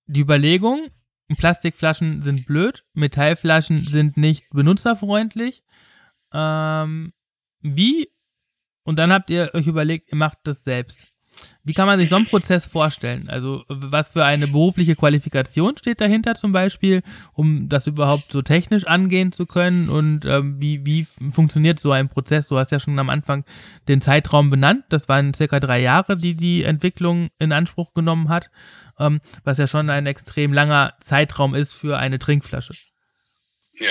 die 0.06 0.20
Überlegung, 0.20 0.88
Plastikflaschen 1.36 2.22
sind 2.22 2.46
blöd, 2.46 2.84
Metallflaschen 2.94 3.76
sind 3.76 4.16
nicht 4.16 4.44
benutzerfreundlich. 4.52 5.64
Ähm, 6.32 7.12
wie? 7.60 8.08
Und 8.84 8.96
dann 8.96 9.12
habt 9.12 9.30
ihr 9.30 9.50
euch 9.54 9.66
überlegt, 9.66 10.08
ihr 10.12 10.16
macht 10.16 10.38
das 10.44 10.62
selbst. 10.62 11.15
Wie 11.66 11.72
kann 11.72 11.88
man 11.88 11.98
sich 11.98 12.10
so 12.10 12.14
einen 12.16 12.26
Prozess 12.26 12.64
vorstellen? 12.64 13.28
Also 13.28 13.64
was 13.66 14.10
für 14.10 14.24
eine 14.24 14.46
berufliche 14.46 14.94
Qualifikation 14.94 15.76
steht 15.76 16.00
dahinter 16.00 16.36
zum 16.36 16.52
Beispiel, 16.52 17.02
um 17.32 17.68
das 17.68 17.88
überhaupt 17.88 18.30
so 18.30 18.40
technisch 18.40 18.86
angehen 18.86 19.32
zu 19.32 19.46
können? 19.46 19.88
Und 19.88 20.24
ähm, 20.26 20.60
wie, 20.60 20.86
wie 20.86 21.06
funktioniert 21.32 21.80
so 21.80 21.90
ein 21.90 22.08
Prozess? 22.08 22.46
Du 22.46 22.56
hast 22.56 22.70
ja 22.70 22.78
schon 22.78 22.96
am 23.00 23.10
Anfang 23.10 23.44
den 23.88 24.00
Zeitraum 24.00 24.48
benannt. 24.48 24.84
Das 24.90 25.08
waren 25.08 25.34
circa 25.34 25.58
drei 25.58 25.80
Jahre, 25.80 26.16
die 26.16 26.34
die 26.34 26.62
Entwicklung 26.62 27.30
in 27.40 27.50
Anspruch 27.50 27.94
genommen 27.94 28.28
hat, 28.28 28.48
ähm, 29.00 29.20
was 29.42 29.58
ja 29.58 29.66
schon 29.66 29.90
ein 29.90 30.06
extrem 30.06 30.52
langer 30.52 30.94
Zeitraum 31.00 31.56
ist 31.56 31.72
für 31.72 31.98
eine 31.98 32.20
Trinkflasche. 32.20 32.74
Ja, 33.80 33.90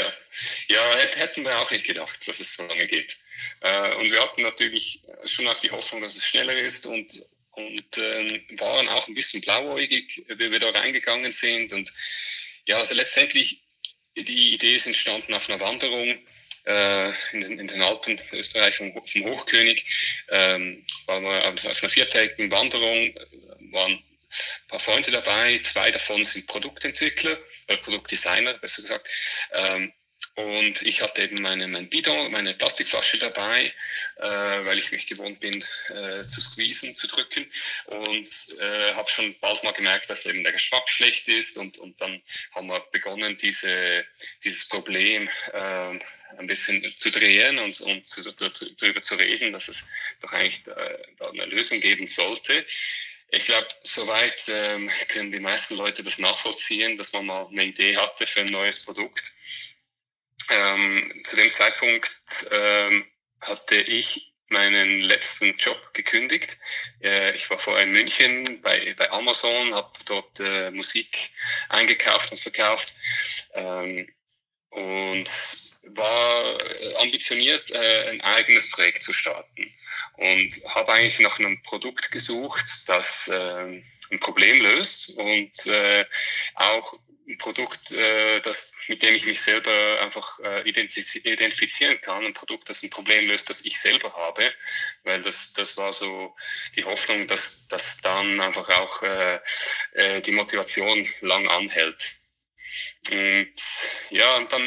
ja 0.69 0.79
hätten 1.17 1.43
wir 1.43 1.57
auch 1.59 1.71
nicht 1.71 1.85
gedacht, 1.85 2.25
dass 2.25 2.39
es 2.39 2.55
so 2.55 2.67
lange 2.67 2.87
geht. 2.87 3.17
Äh, 3.59 3.95
und 3.95 4.09
wir 4.09 4.21
hatten 4.21 4.43
natürlich 4.43 5.01
schon 5.25 5.45
auch 5.47 5.59
die 5.59 5.71
Hoffnung, 5.71 6.01
dass 6.01 6.15
es 6.15 6.25
schneller 6.25 6.55
ist 6.55 6.85
und 6.87 7.34
und 7.55 7.97
ähm, 7.97 8.59
waren 8.59 8.88
auch 8.89 9.07
ein 9.07 9.13
bisschen 9.15 9.41
blauäugig, 9.41 10.24
wie 10.27 10.51
wir 10.51 10.59
da 10.59 10.69
reingegangen 10.69 11.31
sind. 11.31 11.74
Und 11.74 11.91
ja, 12.65 12.77
also 12.77 12.93
letztendlich, 12.95 13.62
die 14.17 14.53
Idee 14.53 14.75
ist 14.75 14.88
entstanden 14.88 15.33
auf 15.33 15.50
einer 15.50 15.59
Wanderung 15.59 16.17
äh, 16.65 17.09
in, 17.31 17.41
den, 17.41 17.59
in 17.59 17.67
den 17.67 17.81
Alpen 17.81 18.19
Österreich 18.31 18.77
vom, 18.77 18.93
vom 18.93 19.25
Hochkönig. 19.25 19.85
Ähm, 20.29 20.85
waren 21.07 21.24
wir 21.24 21.45
auf 21.45 21.81
einer 21.81 21.89
viertägigen 21.89 22.51
Wanderung, 22.51 23.07
äh, 23.07 23.71
waren 23.71 23.93
ein 23.93 24.67
paar 24.67 24.79
Freunde 24.79 25.12
dabei, 25.12 25.59
zwei 25.63 25.91
davon 25.91 26.24
sind 26.25 26.47
Produktentwickler, 26.47 27.38
oder 27.67 27.77
Produktdesigner, 27.77 28.53
besser 28.55 28.81
gesagt. 28.81 29.07
Ähm, 29.53 29.93
und 30.35 30.81
ich 30.81 31.01
hatte 31.01 31.21
eben 31.21 31.41
meine, 31.41 31.65
mein 31.67 31.87
Bidon, 31.89 32.29
meine 32.29 32.53
Plastikflasche 32.55 33.17
dabei, 33.19 33.73
äh, 34.17 34.65
weil 34.65 34.77
ich 34.79 34.91
mich 34.91 35.07
gewohnt 35.07 35.39
bin, 35.39 35.63
äh, 35.89 36.23
zu 36.25 36.41
squeezen, 36.41 36.93
zu 36.93 37.07
drücken. 37.07 37.49
Und 37.85 38.57
äh, 38.59 38.93
habe 38.95 39.09
schon 39.09 39.33
bald 39.39 39.63
mal 39.63 39.71
gemerkt, 39.71 40.09
dass 40.09 40.25
eben 40.25 40.43
der 40.43 40.51
Geschmack 40.51 40.89
schlecht 40.89 41.29
ist. 41.29 41.57
Und, 41.57 41.77
und 41.77 42.01
dann 42.01 42.21
haben 42.53 42.67
wir 42.67 42.81
begonnen, 42.91 43.37
diese, 43.37 44.05
dieses 44.43 44.67
Problem 44.67 45.29
äh, 45.53 45.99
ein 46.37 46.47
bisschen 46.47 46.83
zu 46.83 47.11
drehen 47.11 47.57
und, 47.59 47.79
und 47.81 48.05
zu, 48.05 48.21
zu, 48.21 48.75
darüber 48.75 49.01
zu 49.01 49.15
reden, 49.15 49.53
dass 49.53 49.69
es 49.69 49.89
doch 50.19 50.33
eigentlich 50.33 50.67
äh, 50.67 50.97
da 51.17 51.29
eine 51.29 51.45
Lösung 51.45 51.79
geben 51.79 52.07
sollte. 52.07 52.65
Ich 53.31 53.45
glaube, 53.45 53.67
soweit 53.83 54.43
ähm, 54.49 54.91
können 55.07 55.31
die 55.31 55.39
meisten 55.39 55.77
Leute 55.77 56.03
das 56.03 56.19
nachvollziehen, 56.19 56.97
dass 56.97 57.13
man 57.13 57.25
mal 57.25 57.47
eine 57.47 57.63
Idee 57.63 57.95
hatte 57.95 58.27
für 58.27 58.41
ein 58.41 58.47
neues 58.47 58.83
Produkt 58.85 59.33
ähm, 60.49 61.21
zu 61.23 61.35
dem 61.35 61.49
Zeitpunkt 61.49 62.17
ähm, 62.51 63.05
hatte 63.41 63.75
ich 63.75 64.33
meinen 64.49 65.01
letzten 65.01 65.55
Job 65.55 65.93
gekündigt. 65.93 66.59
Äh, 67.01 67.35
ich 67.35 67.49
war 67.49 67.59
vorher 67.59 67.83
in 67.83 67.91
München 67.91 68.61
bei, 68.61 68.93
bei 68.97 69.11
Amazon, 69.11 69.73
habe 69.73 69.91
dort 70.05 70.39
äh, 70.39 70.71
Musik 70.71 71.31
eingekauft 71.69 72.31
und 72.31 72.39
verkauft 72.39 72.95
ähm, 73.53 74.07
und 74.69 75.29
war 75.95 76.57
ambitioniert, 76.99 77.71
äh, 77.71 78.09
ein 78.09 78.21
eigenes 78.21 78.71
Projekt 78.71 79.03
zu 79.03 79.13
starten 79.13 79.71
und 80.17 80.53
habe 80.69 80.93
eigentlich 80.93 81.19
nach 81.19 81.39
einem 81.39 81.61
Produkt 81.63 82.11
gesucht, 82.11 82.65
das 82.87 83.27
äh, 83.29 83.81
ein 84.11 84.19
Problem 84.19 84.61
löst 84.61 85.17
und 85.17 85.67
äh, 85.67 86.05
auch 86.55 86.93
ein 87.27 87.38
Produkt, 87.38 87.91
äh, 87.91 88.39
das, 88.41 88.86
mit 88.88 89.01
dem 89.01 89.15
ich 89.15 89.25
mich 89.25 89.41
selber 89.41 89.72
einfach 90.01 90.39
äh, 90.39 90.70
identifizieren 90.70 92.00
kann, 92.01 92.24
ein 92.24 92.34
Produkt, 92.34 92.70
das 92.70 92.84
ein 92.84 92.89
Problem 92.91 93.27
löst, 93.27 93.50
das 93.50 93.65
ich 93.65 93.79
selber 93.79 94.13
habe, 94.13 94.53
weil 95.03 95.22
das, 95.24 95.53
das 95.53 95.77
war 95.77 95.91
so 95.91 96.36
die 96.75 96.84
Hoffnung, 96.84 97.25
dass, 97.27 97.67
dass 97.67 98.01
dann 98.01 98.39
einfach 98.39 98.70
auch 98.70 99.01
äh, 99.01 99.39
äh, 99.94 100.22
die 100.22 100.32
Motivation 100.32 101.05
lang 101.22 101.48
anhält. 101.48 102.20
Und 103.12 103.53
ja, 104.12 104.38
und 104.38 104.51
dann 104.51 104.62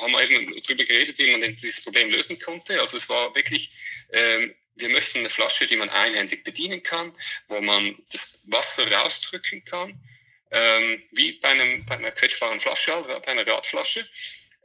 haben 0.00 0.12
wir 0.12 0.30
eben 0.30 0.62
darüber 0.62 0.84
geredet, 0.84 1.18
wie 1.18 1.36
man 1.36 1.56
dieses 1.56 1.84
Problem 1.84 2.10
lösen 2.10 2.38
konnte. 2.40 2.78
Also 2.80 2.96
es 2.96 3.08
war 3.08 3.34
wirklich, 3.34 3.70
ähm, 4.12 4.54
wir 4.76 4.88
möchten 4.90 5.18
eine 5.18 5.30
Flasche, 5.30 5.66
die 5.66 5.76
man 5.76 5.90
einhändig 5.90 6.44
bedienen 6.44 6.82
kann, 6.82 7.14
wo 7.48 7.60
man 7.60 7.96
das 8.10 8.46
Wasser 8.48 8.90
rausdrücken 8.92 9.64
kann 9.64 10.00
ähm, 10.50 11.02
wie 11.12 11.32
bei, 11.32 11.48
einem, 11.48 11.84
bei 11.86 11.96
einer 11.96 12.10
quetschbaren 12.10 12.60
Flasche, 12.60 12.94
also 12.94 13.08
bei 13.08 13.28
einer 13.28 13.46
Radflasche, 13.46 14.04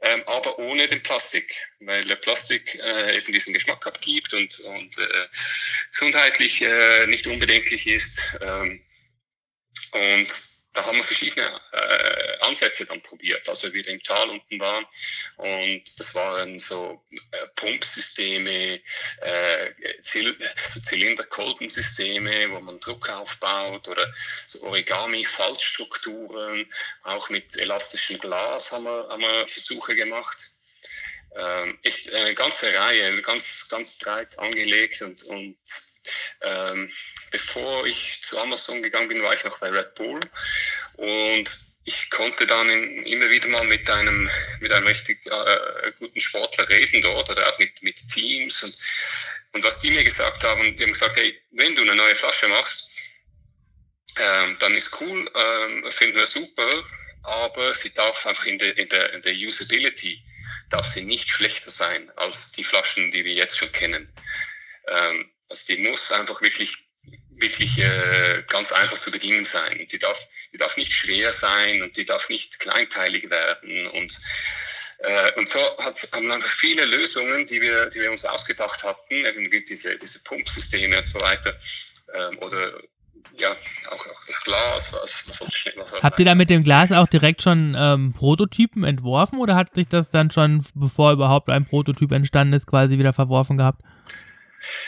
ähm, 0.02 0.22
aber 0.26 0.58
ohne 0.58 0.86
den 0.88 1.02
Plastik, 1.02 1.54
weil 1.80 2.04
der 2.04 2.16
Plastik 2.16 2.74
äh, 2.74 3.16
eben 3.16 3.32
diesen 3.32 3.54
Geschmack 3.54 3.86
abgibt 3.86 4.32
und, 4.34 4.60
und 4.60 4.98
äh, 4.98 5.26
gesundheitlich 5.92 6.60
äh, 6.62 7.06
nicht 7.06 7.26
unbedenklich 7.26 7.86
ist. 7.86 8.38
Ähm, 8.42 8.82
und 9.92 10.28
da 10.76 10.84
haben 10.84 10.98
wir 10.98 11.04
verschiedene 11.04 11.60
äh, 11.72 12.36
Ansätze 12.40 12.84
dann 12.84 13.00
probiert, 13.00 13.48
als 13.48 13.72
wir 13.72 13.88
im 13.88 14.02
Tal 14.02 14.28
unten 14.28 14.60
waren. 14.60 14.84
Und 15.36 15.82
das 15.98 16.14
waren 16.14 16.58
so 16.58 17.02
äh, 17.10 17.46
Pumpsysteme, 17.56 18.78
äh, 19.22 19.72
Zylinderkolbensysteme, 20.02 22.50
wo 22.50 22.60
man 22.60 22.78
Druck 22.80 23.08
aufbaut 23.08 23.88
oder 23.88 24.06
so 24.46 24.66
Origami-Faltstrukturen. 24.66 26.70
Auch 27.04 27.30
mit 27.30 27.58
elastischem 27.58 28.18
Glas 28.18 28.70
haben 28.72 28.84
wir, 28.84 29.08
haben 29.08 29.22
wir 29.22 29.48
Versuche 29.48 29.96
gemacht 29.96 30.36
ähm, 31.36 31.78
ist 31.82 32.12
eine 32.14 32.34
ganze 32.34 32.74
Reihe, 32.74 33.20
ganz, 33.22 33.68
ganz 33.68 33.98
breit 33.98 34.38
angelegt 34.38 35.02
und, 35.02 35.22
und 35.24 35.56
ähm, 36.46 36.88
bevor 37.32 37.86
ich 37.86 38.22
zu 38.22 38.38
Amazon 38.40 38.82
gegangen 38.82 39.08
bin, 39.08 39.22
war 39.22 39.34
ich 39.34 39.44
noch 39.44 39.58
bei 39.58 39.68
Red 39.68 39.94
Bull 39.96 40.20
und 40.96 41.50
ich 41.84 42.10
konnte 42.10 42.46
dann 42.46 42.68
in, 42.68 43.04
immer 43.04 43.28
wieder 43.30 43.48
mal 43.48 43.64
mit 43.64 43.88
einem, 43.90 44.30
mit 44.60 44.72
einem 44.72 44.86
richtig 44.86 45.18
äh, 45.26 45.92
guten 45.98 46.20
Sportler 46.20 46.68
reden 46.68 47.02
dort 47.02 47.28
oder 47.28 47.48
auch 47.48 47.58
mit, 47.58 47.82
mit 47.82 47.96
Teams 48.10 48.62
und, 48.62 48.76
und 49.54 49.64
was 49.64 49.80
die 49.80 49.90
mir 49.90 50.04
gesagt 50.04 50.42
haben, 50.44 50.76
die 50.76 50.84
haben 50.84 50.92
gesagt, 50.92 51.16
hey, 51.16 51.36
wenn 51.52 51.74
du 51.74 51.82
eine 51.82 51.94
neue 51.94 52.14
Flasche 52.14 52.48
machst, 52.48 53.14
ähm, 54.18 54.56
dann 54.60 54.74
ist 54.74 55.00
cool, 55.00 55.30
ähm, 55.34 55.90
finden 55.90 56.16
wir 56.16 56.26
super, 56.26 56.84
aber 57.22 57.74
sie 57.74 57.92
darf 57.94 58.24
einfach 58.26 58.46
in 58.46 58.58
der, 58.58 58.76
in 58.78 58.88
der, 58.88 59.14
in 59.14 59.22
der 59.22 59.34
Usability 59.34 60.22
darf 60.70 60.86
sie 60.86 61.04
nicht 61.04 61.28
schlechter 61.28 61.70
sein 61.70 62.10
als 62.16 62.52
die 62.52 62.64
Flaschen, 62.64 63.10
die 63.10 63.24
wir 63.24 63.34
jetzt 63.34 63.58
schon 63.58 63.72
kennen. 63.72 64.08
Ähm, 64.88 65.30
also 65.48 65.74
die 65.74 65.88
muss 65.88 66.10
einfach 66.12 66.40
wirklich 66.42 66.86
wirklich 67.38 67.78
äh, 67.78 68.42
ganz 68.48 68.72
einfach 68.72 68.98
zu 68.98 69.10
bedienen 69.10 69.44
sein. 69.44 69.86
Die 69.90 69.98
darf, 69.98 70.18
die 70.52 70.58
darf 70.58 70.76
nicht 70.76 70.92
schwer 70.92 71.32
sein 71.32 71.82
und 71.82 71.96
die 71.96 72.04
darf 72.04 72.28
nicht 72.28 72.58
kleinteilig 72.60 73.30
werden. 73.30 73.88
Und, 73.88 74.16
äh, 74.98 75.32
und 75.36 75.48
so 75.48 75.60
hat, 75.78 76.00
haben 76.14 76.30
einfach 76.30 76.48
viele 76.48 76.84
Lösungen, 76.86 77.46
die 77.46 77.60
wir, 77.60 77.86
die 77.90 78.00
wir 78.00 78.10
uns 78.10 78.24
ausgedacht 78.24 78.82
hatten, 78.84 79.14
eben 79.14 79.50
diese, 79.68 79.98
diese 79.98 80.22
Pumpsysteme 80.24 80.98
und 80.98 81.06
so 81.06 81.20
weiter, 81.20 81.56
ähm, 82.14 82.38
oder 82.38 82.80
ja, 83.38 83.50
auch, 83.50 84.06
auch 84.06 84.26
das 84.26 84.44
Glas, 84.44 84.98
was, 85.02 85.28
was, 85.28 85.40
was, 85.42 85.76
was 85.76 86.02
Habt 86.02 86.18
ihr 86.18 86.24
da 86.24 86.34
mit 86.34 86.48
dem 86.48 86.62
Glas 86.62 86.90
auch 86.90 87.06
direkt 87.06 87.42
schon 87.42 87.76
ähm, 87.78 88.14
Prototypen 88.14 88.82
entworfen 88.82 89.40
oder 89.40 89.56
hat 89.56 89.74
sich 89.74 89.88
das 89.88 90.08
dann 90.08 90.30
schon, 90.30 90.64
bevor 90.74 91.12
überhaupt 91.12 91.50
ein 91.50 91.66
Prototyp 91.66 92.12
entstanden 92.12 92.54
ist, 92.54 92.66
quasi 92.66 92.98
wieder 92.98 93.12
verworfen 93.12 93.58
gehabt? 93.58 93.82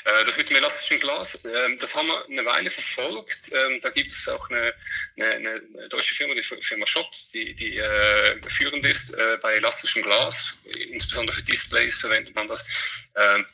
Äh, 0.05 0.25
das 0.25 0.37
mit 0.39 0.51
dem 0.51 0.57
elastischen 0.57 1.01
Glas, 1.01 1.45
ähm, 1.45 1.79
das 1.79 1.95
haben 1.95 2.09
wir 2.09 2.25
eine 2.27 2.45
Weile 2.45 2.71
verfolgt. 2.71 3.53
Ähm, 3.53 3.81
da 3.81 3.91
gibt 3.91 4.11
es 4.11 4.29
auch 4.29 4.51
eine, 4.51 4.75
eine, 5.17 5.35
eine, 5.35 5.89
deutsche 5.89 6.15
Firma, 6.15 6.35
die 6.35 6.43
Firma 6.43 6.87
Schott, 6.87 7.11
die, 7.35 7.55
die 7.55 7.79
äh, 7.79 8.41
führend 8.49 8.85
ist 8.85 9.15
äh, 9.15 9.39
bei 9.43 9.55
elastischem 9.55 10.03
Glas. 10.03 10.61
Insbesondere 10.91 11.37
für 11.37 11.45
Displays 11.45 11.99
verwendet 11.99 12.35
man 12.35 12.49
das. 12.49 13.11
Ähm, 13.17 13.47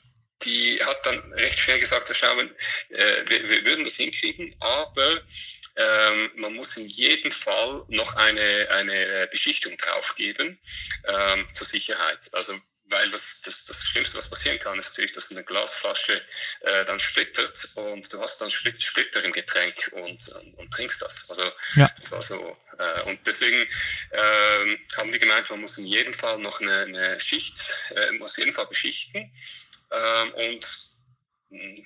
die 0.42 0.78
hat 0.84 1.04
dann 1.06 1.32
recht 1.34 1.58
schnell 1.58 1.80
gesagt, 1.80 2.08
ja, 2.08 2.14
schau, 2.14 2.38
äh, 2.38 2.48
wir, 3.26 3.48
wir, 3.48 3.64
würden 3.64 3.84
das 3.84 3.96
hinkriegen, 3.96 4.54
aber 4.60 5.22
ähm, 5.76 6.30
man 6.36 6.54
muss 6.54 6.76
in 6.76 6.86
jedem 6.86 7.30
Fall 7.30 7.84
noch 7.88 8.14
eine, 8.16 8.68
eine 8.70 9.28
Beschichtung 9.30 9.76
draufgeben 9.76 10.58
ähm, 11.06 11.46
zur 11.52 11.66
Sicherheit. 11.66 12.18
Also 12.32 12.54
weil 12.86 13.08
das, 13.10 13.40
das, 13.42 13.64
das 13.64 13.86
Schlimmste, 13.86 14.18
was 14.18 14.28
passieren 14.28 14.58
kann, 14.58 14.78
ist 14.78 14.90
natürlich, 14.90 15.12
dass 15.12 15.30
eine 15.30 15.44
Glasflasche 15.44 16.20
äh, 16.60 16.84
dann 16.84 17.00
splittert 17.00 17.58
und 17.76 18.12
du 18.12 18.20
hast 18.20 18.40
dann 18.40 18.50
Splitter 18.50 19.22
im 19.24 19.32
Getränk 19.32 19.90
und, 19.92 20.28
und, 20.28 20.54
und 20.58 20.70
trinkst 20.70 21.00
das. 21.00 21.30
Also 21.30 21.44
ja. 21.76 21.88
das 21.96 22.12
war 22.12 22.22
so. 22.22 22.56
Äh, 22.78 23.02
und 23.02 23.26
deswegen 23.26 23.62
äh, 24.10 24.76
haben 24.98 25.12
die 25.12 25.18
gemeint, 25.18 25.48
man 25.50 25.60
muss 25.60 25.78
in 25.78 25.86
jedem 25.86 26.12
Fall 26.12 26.38
noch 26.38 26.60
eine, 26.60 26.82
eine 26.82 27.20
Schicht, 27.20 27.92
äh, 27.96 28.12
muss 28.12 28.36
jeden 28.36 28.52
Fall 28.52 28.66
beschichten. 28.66 29.32
Ähm, 29.90 30.34
und 30.34 30.66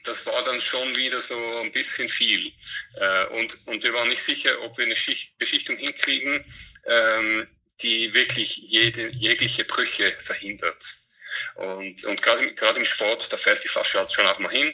das 0.05 0.27
war 0.27 0.43
dann 0.45 0.61
schon 0.61 0.97
wieder 0.97 1.21
so 1.21 1.59
ein 1.59 1.73
bisschen 1.73 2.09
viel. 2.09 2.53
Äh, 2.95 3.27
und, 3.27 3.55
und 3.67 3.83
wir 3.83 3.93
waren 3.95 4.09
nicht 4.09 4.23
sicher, 4.23 4.61
ob 4.63 4.77
wir 4.79 4.87
eine 4.87 4.97
Schicht, 4.97 5.37
Beschichtung 5.39 5.77
hinkriegen, 5.77 6.45
ähm, 6.87 7.49
die 7.83 8.13
wirklich 8.15 8.57
jede, 8.57 9.11
jegliche 9.11 9.65
Brüche 9.65 10.15
verhindert. 10.19 10.85
Und, 11.55 12.05
und 12.05 12.23
gerade, 12.23 12.55
gerade 12.55 12.79
im 12.79 12.85
Sport, 12.85 13.33
da 13.33 13.37
fällt 13.37 13.63
die 13.63 13.69
Flasche 13.69 13.99
halt 13.99 14.13
schon 14.13 14.27
auch 14.27 14.39
mal 14.39 14.51
hin 14.51 14.73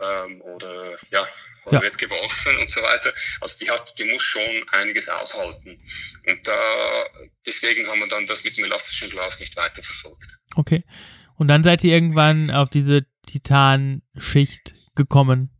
ähm, 0.00 0.42
oder 0.42 0.96
ja, 1.10 1.26
oder 1.64 1.78
ja. 1.78 1.82
wird 1.82 1.98
geworfen 1.98 2.56
und 2.58 2.68
so 2.68 2.80
weiter. 2.82 3.12
Also 3.40 3.64
die 3.64 3.70
hat, 3.70 3.98
die 3.98 4.04
muss 4.04 4.22
schon 4.22 4.68
einiges 4.72 5.08
aushalten. 5.08 5.80
Und 6.26 6.46
da 6.46 7.04
deswegen 7.46 7.86
haben 7.88 8.00
wir 8.00 8.08
dann 8.08 8.26
das 8.26 8.44
mit 8.44 8.56
dem 8.56 8.64
elastischen 8.64 9.10
Glas 9.10 9.40
nicht 9.40 9.56
weiter 9.56 9.82
verfolgt. 9.82 10.38
Okay. 10.56 10.84
Und 11.36 11.48
dann 11.48 11.64
seid 11.64 11.82
ihr 11.84 11.94
irgendwann 11.94 12.50
auf 12.50 12.68
diese 12.68 13.06
Titanschicht 13.26 14.72
gekommen. 14.94 15.50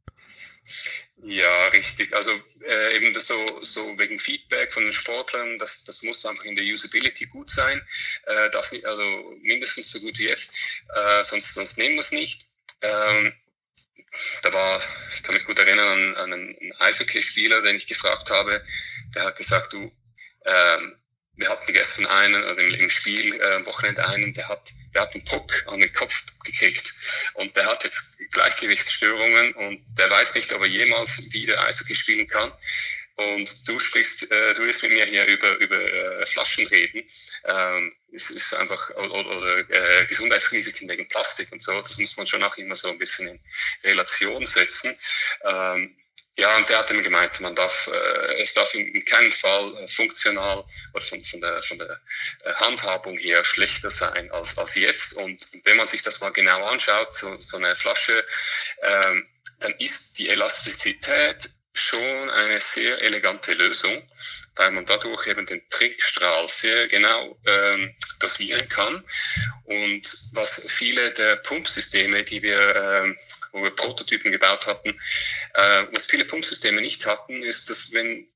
Ja, 1.25 1.69
richtig. 1.69 2.15
Also 2.15 2.31
äh, 2.65 2.97
eben 2.97 3.13
das 3.13 3.27
so, 3.27 3.63
so 3.63 3.99
wegen 3.99 4.19
Feedback 4.19 4.73
von 4.73 4.85
den 4.85 4.93
Sportlern, 4.93 5.59
das, 5.59 5.85
das 5.85 6.03
muss 6.03 6.25
einfach 6.27 6.45
in 6.45 6.57
der 6.57 6.65
Usability 6.65 7.27
gut 7.27 7.51
sein. 7.51 7.81
Äh, 8.27 8.51
darf 8.51 8.71
nicht, 8.73 8.85
also 8.85 9.03
mindestens 9.43 9.93
so 9.93 10.01
gut 10.01 10.19
wie 10.19 10.29
jetzt, 10.29 10.83
äh, 10.95 11.25
sonst, 11.25 11.55
sonst 11.55 11.79
nehmen 11.79 11.97
wir 11.97 12.01
es 12.01 12.13
nicht. 12.13 12.47
Ähm, 12.81 13.33
da 14.43 14.53
war, 14.53 14.83
ich 15.15 15.23
kann 15.23 15.35
mich 15.35 15.47
gut 15.47 15.59
erinnern 15.59 15.89
an, 15.89 16.17
an 16.17 16.33
einen 16.33 16.73
Eishockey-Spieler, 16.79 17.63
den 17.63 17.77
ich 17.77 17.87
gefragt 17.87 18.31
habe, 18.31 18.65
der 19.15 19.25
hat 19.25 19.37
gesagt, 19.37 19.73
du, 19.73 19.91
ähm, 20.45 21.02
wir 21.43 21.49
hatten 21.49 21.73
gestern 21.73 22.07
einen, 22.07 22.45
oder 22.45 22.63
im, 22.63 22.89
Spiel 22.89 23.35
äh, 23.35 23.67
Wochenende 23.67 24.07
einen, 24.07 24.33
der 24.33 24.49
hat, 24.49 24.63
der 24.95 25.03
hat 25.03 25.13
einen 25.15 25.25
Puck 25.25 25.53
an 25.67 25.81
den 25.81 25.93
Kopf 25.93 26.25
gekriegt 26.45 26.95
und 27.35 27.55
der 27.57 27.67
hat 27.67 27.83
jetzt 27.83 28.19
Gleichgewichtsstörungen 28.31 29.53
und 29.55 29.83
der 29.99 30.09
weiß 30.09 30.37
nicht, 30.37 30.53
ob 30.53 30.63
er 30.63 30.69
jemals 30.69 31.33
wieder 31.33 31.61
Eishockey 31.65 31.97
spielen 31.97 32.29
kann. 32.29 32.53
Und 33.17 33.69
du 33.69 33.79
sprichst, 33.79 34.31
äh, 34.31 34.55
du 34.55 34.63
willst 34.63 34.85
mit 34.85 34.93
mir 34.93 35.05
hier 35.05 35.27
über, 35.27 35.59
über 35.59 35.81
äh, 35.81 36.27
Flaschen 36.27 36.67
reden. 36.69 37.05
Ähm, 37.45 37.93
es 38.13 38.31
ist 38.31 38.55
einfach, 38.55 38.91
oder, 38.91 39.27
oder 39.27 39.59
äh, 39.69 40.07
Gesundheitsrisiken 40.07 40.89
wegen 40.89 41.09
Plastik 41.09 41.51
und 41.53 41.63
so, 41.63 41.79
das 41.81 41.99
muss 41.99 42.17
man 42.17 42.27
schon 42.27 42.43
auch 42.43 42.57
immer 42.57 42.77
so 42.77 42.89
ein 42.89 42.99
bisschen 42.99 43.29
in 43.29 43.41
Relation 43.91 44.47
setzen. 44.47 44.97
Ähm, 45.45 45.97
ja, 46.39 46.57
und 46.57 46.69
der 46.69 46.79
hat 46.79 46.91
dann 46.91 47.03
gemeint, 47.03 47.41
man 47.41 47.55
darf, 47.55 47.89
äh, 47.93 48.43
es 48.43 48.55
darf 48.55 48.75
in, 48.75 49.05
keinem 49.05 49.33
Fall 49.33 49.77
äh, 49.77 49.89
funktional 49.89 50.65
oder 50.95 51.05
von, 51.05 51.23
von 51.23 51.41
der, 51.43 51.61
von 51.61 51.79
der 51.79 52.01
äh, 52.45 52.55
Handhabung 52.55 53.19
her 53.19 53.45
schlechter 53.45 53.91
sein 53.91 54.31
als, 54.33 54.59
als 54.59 54.75
jetzt. 54.75 55.15
Und 55.15 55.47
wenn 55.65 55.77
man 55.77 55.87
sich 55.87 56.03
das 56.03 56.21
mal 56.21 56.33
genau 56.33 56.65
anschaut, 56.65 57.13
so, 57.13 57.37
so 57.39 57.59
eine 57.59 57.77
Flasche, 57.77 58.25
ähm, 58.83 59.29
dann 59.61 59.73
ist 59.79 60.19
die 60.19 60.31
Elastizität 60.31 61.51
schon 61.75 62.31
eine 62.31 62.61
sehr 62.61 63.01
elegante 63.03 63.55
Lösung, 63.55 64.03
weil 64.57 64.71
man 64.73 64.85
dadurch 64.85 65.27
eben 65.27 65.47
den 65.47 65.63
Trinkstrahl 65.71 66.47
sehr 66.49 66.89
genau 66.89 67.39
ähm, 67.47 67.95
dosieren 68.21 68.69
kann. 68.69 69.03
Und 69.65 70.03
was 70.35 70.71
viele 70.71 71.13
der 71.13 71.37
Pumpsysteme, 71.37 72.23
die 72.23 72.43
wir, 72.43 72.77
ähm, 72.77 73.17
wo 73.53 73.63
wir 73.63 73.71
Prototypen 73.71 74.33
gebaut 74.33 74.67
hatten, 74.67 74.91
äh, 75.55 75.85
was 75.93 76.07
viele 76.07 76.27
Pumpsysteme 76.27 76.81
nicht 76.81 77.07
hatten, 77.07 77.43
ist, 77.43 77.71
dass 77.71 77.93
wenn 77.93 78.07
äh, 78.07 78.32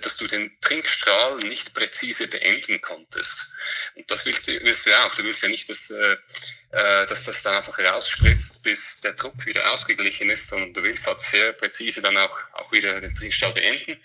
dass 0.00 0.16
du 0.16 0.26
den 0.26 0.50
Trinkstrahl 0.60 1.36
nicht 1.38 1.74
präzise 1.74 2.28
beenden 2.28 2.80
konntest. 2.80 3.54
Und 3.94 4.10
das 4.10 4.26
willst 4.26 4.46
du, 4.46 4.60
willst 4.62 4.86
du 4.86 4.90
auch. 4.98 5.14
Du 5.14 5.24
willst 5.24 5.42
ja 5.42 5.48
nicht, 5.48 5.68
dass, 5.68 5.90
äh, 5.90 6.16
äh, 6.72 7.06
dass 7.06 7.24
das 7.24 7.42
dann 7.42 7.56
einfach 7.56 7.78
rausspritzt, 7.78 8.62
bis 8.62 9.00
der 9.00 9.14
Druck 9.14 9.46
wieder 9.46 9.70
ausgeglichen 9.72 10.30
ist, 10.30 10.48
sondern 10.48 10.72
du 10.74 10.82
willst 10.82 11.06
halt 11.06 11.20
sehr 11.20 11.52
präzise 11.52 12.02
dann 12.02 12.16
auch, 12.16 12.38
auch 12.54 12.70
wieder 12.72 13.00
den 13.00 13.14
Trinkstrahl 13.14 13.52
beenden. 13.52 14.00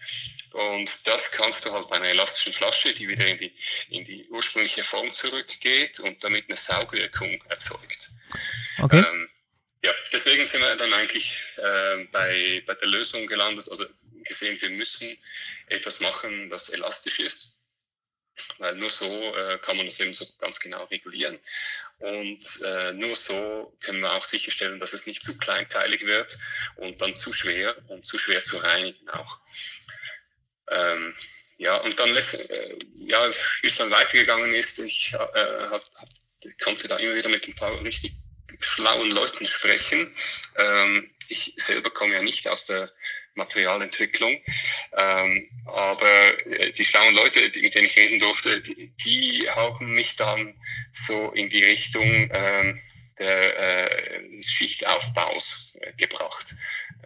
Und 0.53 1.07
das 1.07 1.31
kannst 1.33 1.65
du 1.65 1.71
halt 1.73 1.89
bei 1.89 1.97
einer 1.97 2.09
elastischen 2.09 2.53
Flasche, 2.53 2.93
die 2.93 3.07
wieder 3.07 3.27
in 3.27 3.37
die, 3.37 3.53
in 3.89 4.05
die 4.05 4.27
ursprüngliche 4.29 4.83
Form 4.83 5.11
zurückgeht 5.11 5.99
und 6.01 6.23
damit 6.23 6.45
eine 6.47 6.57
Saugwirkung 6.57 7.43
erzeugt. 7.49 8.11
Okay. 8.81 8.99
Ähm, 8.99 9.29
ja, 9.83 9.91
deswegen 10.11 10.45
sind 10.45 10.61
wir 10.61 10.75
dann 10.77 10.93
eigentlich 10.93 11.41
äh, 11.57 12.05
bei, 12.11 12.63
bei 12.65 12.73
der 12.73 12.87
Lösung 12.87 13.27
gelandet, 13.27 13.67
also 13.69 13.85
gesehen, 14.25 14.59
wir 14.61 14.69
müssen 14.71 15.17
etwas 15.67 15.99
machen, 16.01 16.49
das 16.49 16.69
elastisch 16.69 17.19
ist. 17.19 17.55
Weil 18.57 18.75
nur 18.75 18.89
so 18.89 19.05
äh, 19.35 19.57
kann 19.59 19.77
man 19.77 19.85
das 19.85 19.99
eben 20.01 20.13
so 20.13 20.25
ganz 20.39 20.59
genau 20.59 20.83
regulieren. 20.85 21.39
Und 21.99 22.45
äh, 22.65 22.91
nur 22.93 23.15
so 23.15 23.77
können 23.81 24.01
wir 24.01 24.11
auch 24.11 24.23
sicherstellen, 24.23 24.79
dass 24.79 24.91
es 24.91 25.07
nicht 25.07 25.23
zu 25.23 25.37
kleinteilig 25.37 26.05
wird 26.05 26.37
und 26.75 27.01
dann 27.01 27.15
zu 27.15 27.31
schwer 27.31 27.73
und 27.87 28.03
zu 28.03 28.17
schwer 28.17 28.41
zu 28.41 28.57
reinigen 28.57 29.09
auch. 29.09 29.39
Ähm, 30.69 31.15
ja, 31.57 31.77
und 31.77 31.97
dann, 31.97 32.09
äh, 32.09 32.77
ja, 32.95 33.31
wie 33.61 33.67
es 33.67 33.75
dann 33.75 33.91
weitergegangen 33.91 34.53
ist, 34.53 34.79
ich 34.79 35.13
äh, 35.13 35.67
hab, 35.69 35.81
konnte 36.61 36.89
da 36.89 36.97
immer 36.97 37.15
wieder 37.15 37.29
mit 37.29 37.47
ein 37.47 37.55
paar 37.55 37.81
richtig 37.83 38.11
schlauen 38.59 39.11
Leuten 39.11 39.47
sprechen. 39.47 40.13
Ähm, 40.57 41.09
ich 41.29 41.53
selber 41.57 41.89
komme 41.89 42.15
ja 42.15 42.21
nicht 42.21 42.47
aus 42.47 42.65
der 42.65 42.91
Materialentwicklung. 43.35 44.41
Ähm, 44.97 45.49
aber 45.65 46.47
äh, 46.47 46.71
die 46.71 46.85
schlauen 46.85 47.15
Leute, 47.15 47.41
mit 47.61 47.75
denen 47.75 47.85
ich 47.85 47.97
reden 47.97 48.19
durfte, 48.19 48.61
die, 48.61 48.91
die 49.05 49.49
haben 49.49 49.93
mich 49.93 50.15
dann 50.15 50.53
so 50.91 51.31
in 51.31 51.49
die 51.49 51.63
Richtung 51.63 52.29
ähm, 52.31 52.79
der 53.17 53.59
äh, 53.59 54.41
Schichtaufbaus 54.41 55.77
äh, 55.81 55.93
gebracht. 55.93 56.55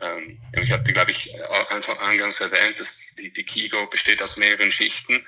Ähm, 0.01 0.39
ich 0.63 0.71
hatte, 0.71 0.91
glaube 0.93 1.11
ich, 1.11 1.33
einfach 1.69 1.99
eingangs 1.99 2.39
erwähnt, 2.39 2.79
dass 2.79 3.13
die, 3.17 3.31
die 3.31 3.43
Kigo 3.43 3.85
besteht 3.87 4.21
aus 4.21 4.37
mehreren 4.37 4.71
Schichten, 4.71 5.25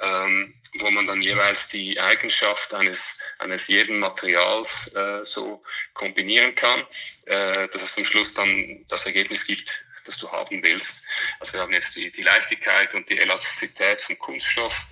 ähm, 0.00 0.54
wo 0.78 0.90
man 0.90 1.06
dann 1.06 1.22
jeweils 1.22 1.68
die 1.68 1.98
Eigenschaft 2.00 2.74
eines, 2.74 3.24
eines 3.38 3.68
jeden 3.68 3.98
Materials 3.98 4.94
äh, 4.94 5.24
so 5.24 5.62
kombinieren 5.94 6.54
kann, 6.54 6.80
äh, 7.26 7.68
dass 7.68 7.82
es 7.82 7.98
am 7.98 8.04
Schluss 8.04 8.34
dann 8.34 8.84
das 8.88 9.06
Ergebnis 9.06 9.46
gibt, 9.46 9.86
das 10.04 10.18
du 10.18 10.30
haben 10.30 10.62
willst. 10.62 11.08
Also 11.40 11.54
wir 11.54 11.60
haben 11.62 11.72
jetzt 11.72 11.96
die, 11.96 12.10
die 12.10 12.22
Leichtigkeit 12.22 12.94
und 12.94 13.08
die 13.08 13.18
Elastizität 13.18 14.00
vom 14.00 14.18
Kunststoff, 14.18 14.86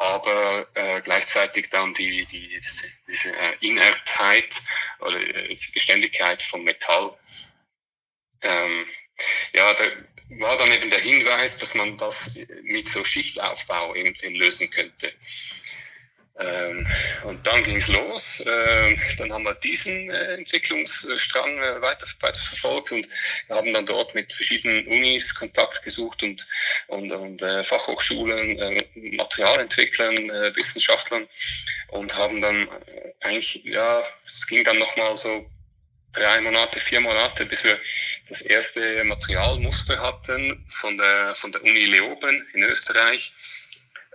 aber 0.00 0.66
äh, 0.74 1.00
gleichzeitig 1.02 1.70
dann 1.70 1.94
die, 1.94 2.24
die, 2.26 2.60
diese 3.08 3.32
äh, 3.32 3.56
Inertheit 3.60 4.54
oder 5.00 5.18
äh, 5.18 5.48
die 5.48 5.72
Beständigkeit 5.72 6.42
vom 6.42 6.64
Metall. 6.64 7.16
Ähm, 8.42 8.86
ja, 9.54 9.72
da 9.74 9.84
war 10.38 10.56
dann 10.56 10.72
eben 10.72 10.90
der 10.90 11.00
Hinweis, 11.00 11.58
dass 11.58 11.74
man 11.74 11.96
das 11.98 12.40
mit 12.62 12.88
so 12.88 13.04
Schichtaufbau 13.04 13.94
eben 13.94 14.14
lösen 14.34 14.70
könnte. 14.70 15.12
Ähm, 16.44 16.86
und 17.24 17.46
dann 17.46 17.62
ging 17.64 17.76
es 17.76 17.88
los. 17.88 18.44
Ähm, 18.46 18.98
dann 19.18 19.32
haben 19.32 19.44
wir 19.44 19.54
diesen 19.54 20.10
äh, 20.10 20.34
Entwicklungsstrang 20.34 21.58
äh, 21.58 21.80
weiter, 21.80 22.06
weiter 22.20 22.40
verfolgt 22.40 22.92
und 22.92 23.08
haben 23.50 23.72
dann 23.72 23.86
dort 23.86 24.14
mit 24.14 24.32
verschiedenen 24.32 24.86
Unis 24.86 25.34
Kontakt 25.34 25.82
gesucht 25.82 26.22
und, 26.22 26.46
und, 26.88 27.12
und 27.12 27.42
äh, 27.42 27.64
Fachhochschulen, 27.64 28.58
äh, 28.58 28.84
Materialentwicklern, 28.94 30.30
äh, 30.30 30.56
Wissenschaftlern 30.56 31.26
und 31.88 32.16
haben 32.16 32.40
dann 32.40 32.68
äh, 32.86 33.12
eigentlich, 33.20 33.62
ja, 33.64 34.00
es 34.24 34.46
ging 34.46 34.64
dann 34.64 34.78
nochmal 34.78 35.16
so 35.16 35.46
drei 36.12 36.40
Monate, 36.40 36.78
vier 36.78 37.00
Monate, 37.00 37.46
bis 37.46 37.64
wir 37.64 37.78
das 38.28 38.42
erste 38.42 39.04
Materialmuster 39.04 40.00
hatten 40.00 40.64
von 40.68 40.96
der, 40.96 41.34
von 41.34 41.52
der 41.52 41.62
Uni 41.62 41.86
Leoben 41.86 42.46
in 42.52 42.62
Österreich 42.64 43.32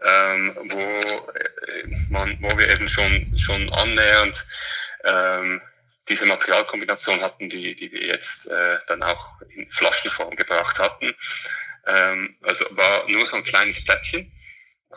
ähm, 0.03 0.55
wo, 0.55 0.79
äh, 0.79 2.11
man, 2.11 2.37
wo 2.41 2.57
wir 2.57 2.69
eben 2.69 2.87
schon, 2.87 3.33
schon 3.37 3.71
annähernd 3.73 4.45
ähm, 5.03 5.61
diese 6.09 6.25
Materialkombination 6.25 7.21
hatten, 7.21 7.49
die, 7.49 7.75
die 7.75 7.91
wir 7.91 8.05
jetzt 8.05 8.49
äh, 8.51 8.77
dann 8.87 9.03
auch 9.03 9.41
in 9.55 9.69
Flaschenform 9.69 10.35
gebracht 10.35 10.79
hatten. 10.79 11.13
Ähm, 11.85 12.35
also 12.43 12.65
war 12.77 13.09
nur 13.09 13.25
so 13.25 13.37
ein 13.37 13.43
kleines 13.43 13.83
Plättchen. 13.83 14.31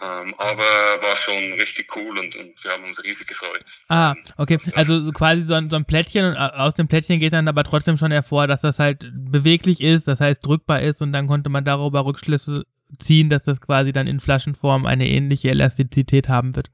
Ähm, 0.00 0.34
aber 0.38 0.62
war 1.02 1.16
schon 1.16 1.52
richtig 1.54 1.94
cool 1.96 2.16
und, 2.18 2.34
und, 2.36 2.64
wir 2.64 2.70
haben 2.70 2.84
uns 2.84 3.02
riesig 3.04 3.26
gefreut. 3.26 3.84
Ah, 3.88 4.14
okay. 4.38 4.56
Also 4.74 5.02
so 5.02 5.10
quasi 5.12 5.42
so 5.44 5.54
ein, 5.54 5.68
so 5.68 5.76
ein 5.76 5.84
Plättchen 5.84 6.24
und 6.24 6.36
aus 6.36 6.74
dem 6.74 6.86
Plättchen 6.86 7.18
geht 7.18 7.32
dann 7.32 7.48
aber 7.48 7.64
trotzdem 7.64 7.98
schon 7.98 8.12
hervor, 8.12 8.46
dass 8.46 8.60
das 8.60 8.78
halt 8.78 9.04
beweglich 9.30 9.80
ist, 9.80 10.06
das 10.06 10.20
heißt 10.20 10.46
drückbar 10.46 10.80
ist 10.80 11.02
und 11.02 11.12
dann 11.12 11.26
konnte 11.26 11.50
man 11.50 11.64
darüber 11.64 12.04
Rückschlüsse 12.04 12.64
ziehen, 12.98 13.30
dass 13.30 13.42
das 13.42 13.60
quasi 13.60 13.92
dann 13.92 14.06
in 14.06 14.20
Flaschenform 14.20 14.86
eine 14.86 15.06
ähnliche 15.06 15.50
Elastizität 15.50 16.28
haben 16.28 16.56
wird. 16.56 16.70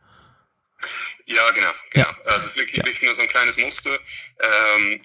Ja, 1.26 1.50
genau. 1.52 1.72
genau. 1.92 2.06
Ja. 2.06 2.16
Also 2.24 2.36
es 2.36 2.46
ist 2.52 2.56
wirklich, 2.56 2.76
ja. 2.76 2.84
wirklich 2.84 3.02
nur 3.02 3.14
so 3.14 3.22
ein 3.22 3.28
kleines 3.28 3.58
Muster. 3.58 3.98
Ähm, 4.40 5.00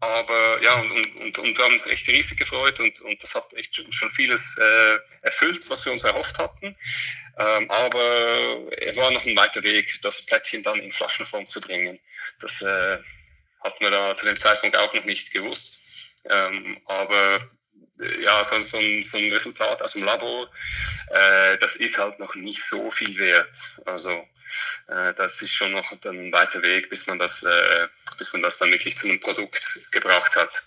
aber 0.00 0.62
ja, 0.62 0.74
und, 0.80 1.16
und, 1.16 1.38
und 1.38 1.58
wir 1.58 1.64
haben 1.64 1.72
uns 1.72 1.86
echt 1.88 2.06
riesig 2.08 2.38
gefreut 2.38 2.78
und, 2.78 3.00
und 3.02 3.20
das 3.20 3.34
hat 3.34 3.52
echt 3.54 3.74
schon 3.74 4.10
vieles 4.10 4.56
äh, 4.58 4.98
erfüllt, 5.22 5.68
was 5.70 5.84
wir 5.84 5.92
uns 5.92 6.04
erhofft 6.04 6.38
hatten. 6.38 6.76
Ähm, 7.38 7.70
aber 7.70 8.72
es 8.80 8.96
war 8.96 9.10
noch 9.10 9.26
ein 9.26 9.36
weiter 9.36 9.62
Weg, 9.64 10.00
das 10.02 10.24
Plättchen 10.26 10.62
dann 10.62 10.78
in 10.78 10.92
Flaschenform 10.92 11.46
zu 11.48 11.60
bringen. 11.60 11.98
Das 12.40 12.62
äh, 12.62 12.98
hatten 13.64 13.80
wir 13.80 13.90
da 13.90 14.14
zu 14.14 14.26
dem 14.26 14.36
Zeitpunkt 14.36 14.76
auch 14.76 14.94
noch 14.94 15.04
nicht 15.04 15.32
gewusst. 15.32 16.22
Ähm, 16.30 16.78
aber 16.86 17.40
ja, 18.20 18.42
so, 18.44 18.62
so, 18.62 18.78
ein, 18.78 19.02
so 19.02 19.18
ein 19.18 19.32
Resultat 19.32 19.82
aus 19.82 19.94
dem 19.94 20.04
Labor, 20.04 20.48
äh, 21.10 21.58
das 21.58 21.76
ist 21.76 21.98
halt 21.98 22.18
noch 22.18 22.34
nicht 22.34 22.62
so 22.62 22.90
viel 22.90 23.16
wert. 23.18 23.80
Also 23.86 24.10
äh, 24.88 25.14
das 25.14 25.42
ist 25.42 25.54
schon 25.54 25.72
noch 25.72 25.90
ein 25.90 26.32
weiter 26.32 26.62
Weg, 26.62 26.88
bis 26.90 27.06
man 27.06 27.18
das, 27.18 27.42
äh, 27.42 27.88
bis 28.16 28.32
man 28.32 28.42
das 28.42 28.58
dann 28.58 28.70
wirklich 28.70 28.96
zu 28.96 29.08
einem 29.08 29.20
Produkt 29.20 29.92
gebracht 29.92 30.36
hat. 30.36 30.64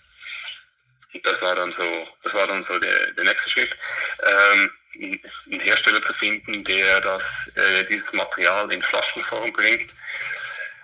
Und 1.14 1.26
das 1.26 1.42
war 1.42 1.54
dann 1.54 1.70
so, 1.70 1.84
das 2.22 2.34
war 2.34 2.46
dann 2.46 2.62
so 2.62 2.78
der, 2.78 3.12
der 3.12 3.24
nächste 3.24 3.50
Schritt, 3.50 3.76
ähm, 4.22 4.70
einen 4.94 5.60
Hersteller 5.60 6.02
zu 6.02 6.12
finden, 6.12 6.64
der 6.64 7.00
das, 7.00 7.56
äh, 7.56 7.84
dieses 7.84 8.12
Material 8.14 8.70
in 8.72 8.82
Flaschenform 8.82 9.52
bringt 9.52 9.92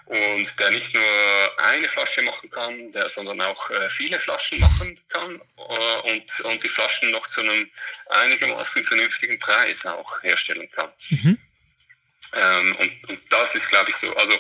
und 0.09 0.61
der 0.61 0.71
nicht 0.71 0.95
nur 0.95 1.59
eine 1.59 1.89
Flasche 1.89 2.23
machen 2.23 2.51
kann, 2.51 2.91
der 2.93 3.09
sondern 3.11 3.43
auch 3.43 3.71
äh, 3.71 3.91
viele 3.91 4.19
Flaschen 4.19 4.59
machen 4.59 4.99
kann 5.11 5.41
äh, 5.59 6.11
und, 6.11 6.41
und 6.45 6.65
die 6.65 6.69
Flaschen 6.69 7.11
noch 7.11 7.27
zu 7.27 7.43
einem 7.43 7.71
einigermaßen 8.09 8.83
vernünftigen 8.85 9.39
Preis 9.39 9.85
auch 9.85 10.23
herstellen 10.23 10.71
kann. 10.71 10.91
Mhm. 11.11 11.39
Ähm, 12.35 12.77
und, 12.77 13.09
und 13.11 13.21
das 13.31 13.55
ist, 13.55 13.69
glaube 13.69 13.91
ich, 13.91 13.97
so, 13.97 14.15
also 14.17 14.35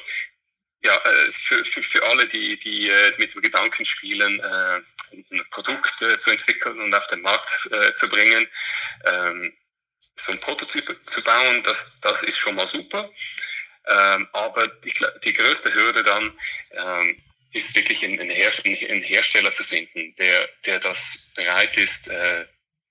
ja, 0.85 0.97
äh, 0.97 1.31
für, 1.31 1.63
für, 1.65 1.83
für 1.83 2.03
alle, 2.07 2.27
die, 2.27 2.59
die 2.59 2.91
mit 3.19 3.35
dem 3.35 3.43
Gedanken 3.43 3.85
spielen, 3.85 4.41
äh, 4.41 4.81
ein 5.13 5.45
Produkt 5.51 6.01
äh, 6.01 6.19
zu 6.19 6.31
entwickeln 6.31 6.81
und 6.81 6.95
auf 6.95 7.07
den 7.09 7.21
Markt 7.21 7.69
äh, 7.73 7.93
zu 7.93 8.09
bringen, 8.09 8.49
ähm, 9.05 9.53
so 10.17 10.33
ein 10.33 10.41
Prototyp 10.41 10.99
zu 11.05 11.23
bauen, 11.23 11.63
das, 11.63 12.01
das 12.01 12.23
ist 12.23 12.39
schon 12.39 12.55
mal 12.55 12.67
super. 12.67 13.11
Ähm, 13.88 14.29
aber 14.33 14.66
die, 14.85 14.92
die 15.24 15.33
größte 15.33 15.72
Hürde 15.74 16.03
dann 16.03 16.33
ähm, 16.72 17.22
ist 17.53 17.74
wirklich 17.74 18.05
einen, 18.05 18.20
einen, 18.20 19.03
Hersteller 19.03 19.51
zu 19.51 19.64
finden, 19.64 20.14
der, 20.16 20.48
der 20.66 20.81
das 20.81 21.33
bereit 21.35 21.77
ist, 21.79 22.09
äh, 22.09 22.44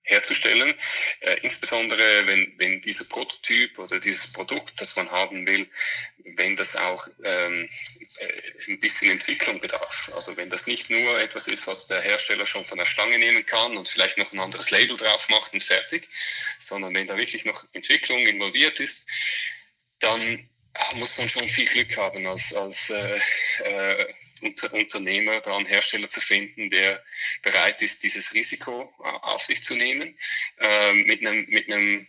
herzustellen. 0.08 0.74
Äh, 1.20 1.36
insbesondere 1.42 2.26
wenn, 2.26 2.54
wenn 2.56 2.80
dieser 2.80 3.04
Prototyp 3.04 3.78
oder 3.78 4.00
dieses 4.00 4.32
Produkt, 4.32 4.80
das 4.80 4.96
man 4.96 5.10
haben 5.10 5.46
will, 5.46 5.68
wenn 6.34 6.56
das 6.56 6.76
auch 6.76 7.06
ähm, 7.22 7.68
äh, 8.18 8.70
ein 8.72 8.80
bisschen 8.80 9.12
Entwicklung 9.12 9.60
bedarf. 9.60 10.10
Also 10.14 10.36
wenn 10.36 10.50
das 10.50 10.66
nicht 10.66 10.90
nur 10.90 11.20
etwas 11.20 11.46
ist, 11.46 11.66
was 11.66 11.86
der 11.86 12.00
Hersteller 12.00 12.46
schon 12.46 12.64
von 12.64 12.78
der 12.78 12.86
Stange 12.86 13.18
nehmen 13.18 13.44
kann 13.46 13.76
und 13.76 13.88
vielleicht 13.88 14.18
noch 14.18 14.32
ein 14.32 14.40
anderes 14.40 14.70
Label 14.70 14.96
drauf 14.96 15.28
macht 15.28 15.52
und 15.52 15.62
fertig, 15.62 16.08
sondern 16.58 16.94
wenn 16.94 17.06
da 17.06 17.16
wirklich 17.16 17.44
noch 17.44 17.64
Entwicklung 17.72 18.20
involviert 18.26 18.80
ist, 18.80 19.06
dann 20.00 20.48
muss 20.94 21.16
man 21.18 21.28
schon 21.28 21.48
viel 21.48 21.66
Glück 21.66 21.96
haben 21.96 22.26
als, 22.26 22.54
als 22.54 22.90
äh, 22.90 23.20
äh, 23.64 24.06
unter, 24.42 24.72
Unternehmer, 24.72 25.40
da 25.40 25.56
einen 25.56 25.66
Hersteller 25.66 26.08
zu 26.08 26.20
finden, 26.20 26.70
der 26.70 27.02
bereit 27.42 27.82
ist, 27.82 28.02
dieses 28.04 28.34
Risiko 28.34 28.92
äh, 29.04 29.08
auf 29.22 29.42
sich 29.42 29.62
zu 29.62 29.74
nehmen, 29.74 30.16
äh, 30.58 30.92
mit 30.92 31.20
einem, 31.20 31.46
mit 31.48 31.70
einem 31.70 32.06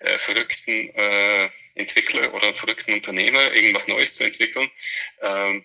äh, 0.00 0.18
verrückten 0.18 0.94
äh, 0.94 1.50
Entwickler 1.74 2.32
oder 2.34 2.54
verrückten 2.54 2.94
Unternehmer 2.94 3.52
irgendwas 3.52 3.88
Neues 3.88 4.14
zu 4.14 4.24
entwickeln. 4.24 4.70
Ähm, 5.22 5.64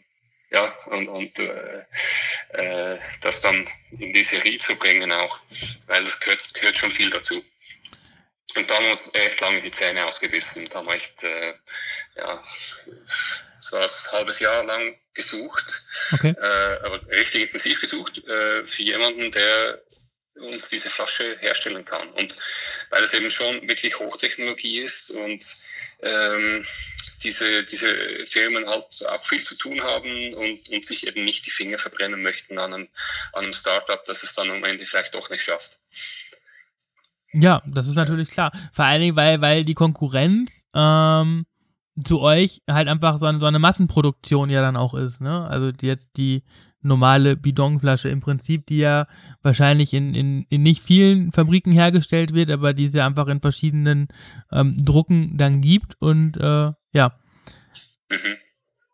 ja, 0.49 0.65
und, 0.87 1.09
und 1.09 1.39
äh, 1.39 1.83
äh, 2.53 2.99
das 3.21 3.41
dann 3.41 3.67
in 3.99 4.13
die 4.13 4.23
Serie 4.23 4.57
zu 4.59 4.77
bringen 4.77 5.11
auch, 5.11 5.39
weil 5.87 6.03
es 6.03 6.19
gehört, 6.21 6.53
gehört 6.53 6.77
schon 6.77 6.91
viel 6.91 7.09
dazu. 7.09 7.41
Und 8.57 8.69
dann 8.69 8.77
haben 8.77 8.85
wir 9.13 9.21
echt 9.21 9.41
lange 9.41 9.61
die 9.61 9.71
Zähne 9.71 10.05
ausgebissen. 10.05 10.67
Da 10.69 10.79
haben 10.79 10.87
wir 10.87 10.95
echt, 10.95 11.23
äh, 11.23 11.53
ja, 12.15 12.43
so 13.59 13.77
ein 13.77 13.89
halbes 14.13 14.39
Jahr 14.39 14.63
lang 14.63 14.97
gesucht, 15.13 15.81
okay. 16.13 16.35
äh, 16.39 16.85
aber 16.85 17.01
richtig 17.07 17.43
intensiv 17.43 17.81
gesucht 17.81 18.25
äh, 18.27 18.63
für 18.65 18.83
jemanden, 18.83 19.31
der 19.31 19.81
uns 20.35 20.69
diese 20.69 20.89
Flasche 20.89 21.37
herstellen 21.39 21.83
kann. 21.83 22.09
Und 22.11 22.35
weil 22.91 23.03
es 23.03 23.13
eben 23.13 23.31
schon 23.31 23.67
wirklich 23.67 23.97
Hochtechnologie 23.97 24.81
ist 24.81 25.11
und 25.11 25.43
ähm, 26.01 26.63
diese, 27.23 27.63
diese 27.63 28.25
Firmen 28.25 28.67
halt 28.69 28.85
auch 29.07 29.23
viel 29.23 29.41
zu 29.41 29.57
tun 29.57 29.81
haben 29.81 30.33
und, 30.35 30.69
und 30.69 30.85
sich 30.85 31.07
eben 31.07 31.25
nicht 31.25 31.45
die 31.45 31.51
Finger 31.51 31.77
verbrennen 31.77 32.21
möchten 32.21 32.59
an 32.59 32.73
einem, 32.73 32.89
an 33.33 33.45
einem 33.45 33.53
Startup, 33.53 34.03
das 34.05 34.23
es 34.23 34.33
dann 34.33 34.51
am 34.51 34.63
Ende 34.63 34.85
vielleicht 34.85 35.15
doch 35.15 35.29
nicht 35.29 35.43
schafft. 35.43 35.79
Ja, 37.33 37.61
das 37.65 37.87
ist 37.87 37.95
natürlich 37.95 38.29
klar. 38.29 38.51
Vor 38.71 38.85
allen 38.85 39.01
Dingen, 39.01 39.15
weil, 39.15 39.41
weil 39.41 39.65
die 39.65 39.73
Konkurrenz 39.73 40.65
ähm, 40.73 41.45
zu 42.03 42.21
euch 42.21 42.61
halt 42.69 42.87
einfach 42.87 43.19
so 43.19 43.25
eine, 43.25 43.39
so 43.39 43.45
eine 43.45 43.59
Massenproduktion 43.59 44.49
ja 44.49 44.61
dann 44.61 44.77
auch 44.77 44.93
ist, 44.93 45.21
ne? 45.21 45.47
Also 45.47 45.71
jetzt 45.81 46.17
die 46.17 46.43
normale 46.81 47.35
Bidonflasche 47.35 48.09
im 48.09 48.21
Prinzip, 48.21 48.65
die 48.67 48.77
ja 48.77 49.07
wahrscheinlich 49.41 49.93
in, 49.93 50.13
in, 50.13 50.45
in 50.49 50.63
nicht 50.63 50.81
vielen 50.81 51.31
Fabriken 51.31 51.71
hergestellt 51.71 52.33
wird, 52.33 52.49
aber 52.49 52.73
die 52.73 52.85
es 52.85 52.93
ja 52.93 53.05
einfach 53.05 53.27
in 53.27 53.41
verschiedenen 53.41 54.07
ähm, 54.51 54.77
Drucken 54.77 55.37
dann 55.37 55.61
gibt 55.61 55.99
und 55.99 56.37
äh, 56.37 56.71
ja. 56.93 57.19
Mhm. 58.09 58.37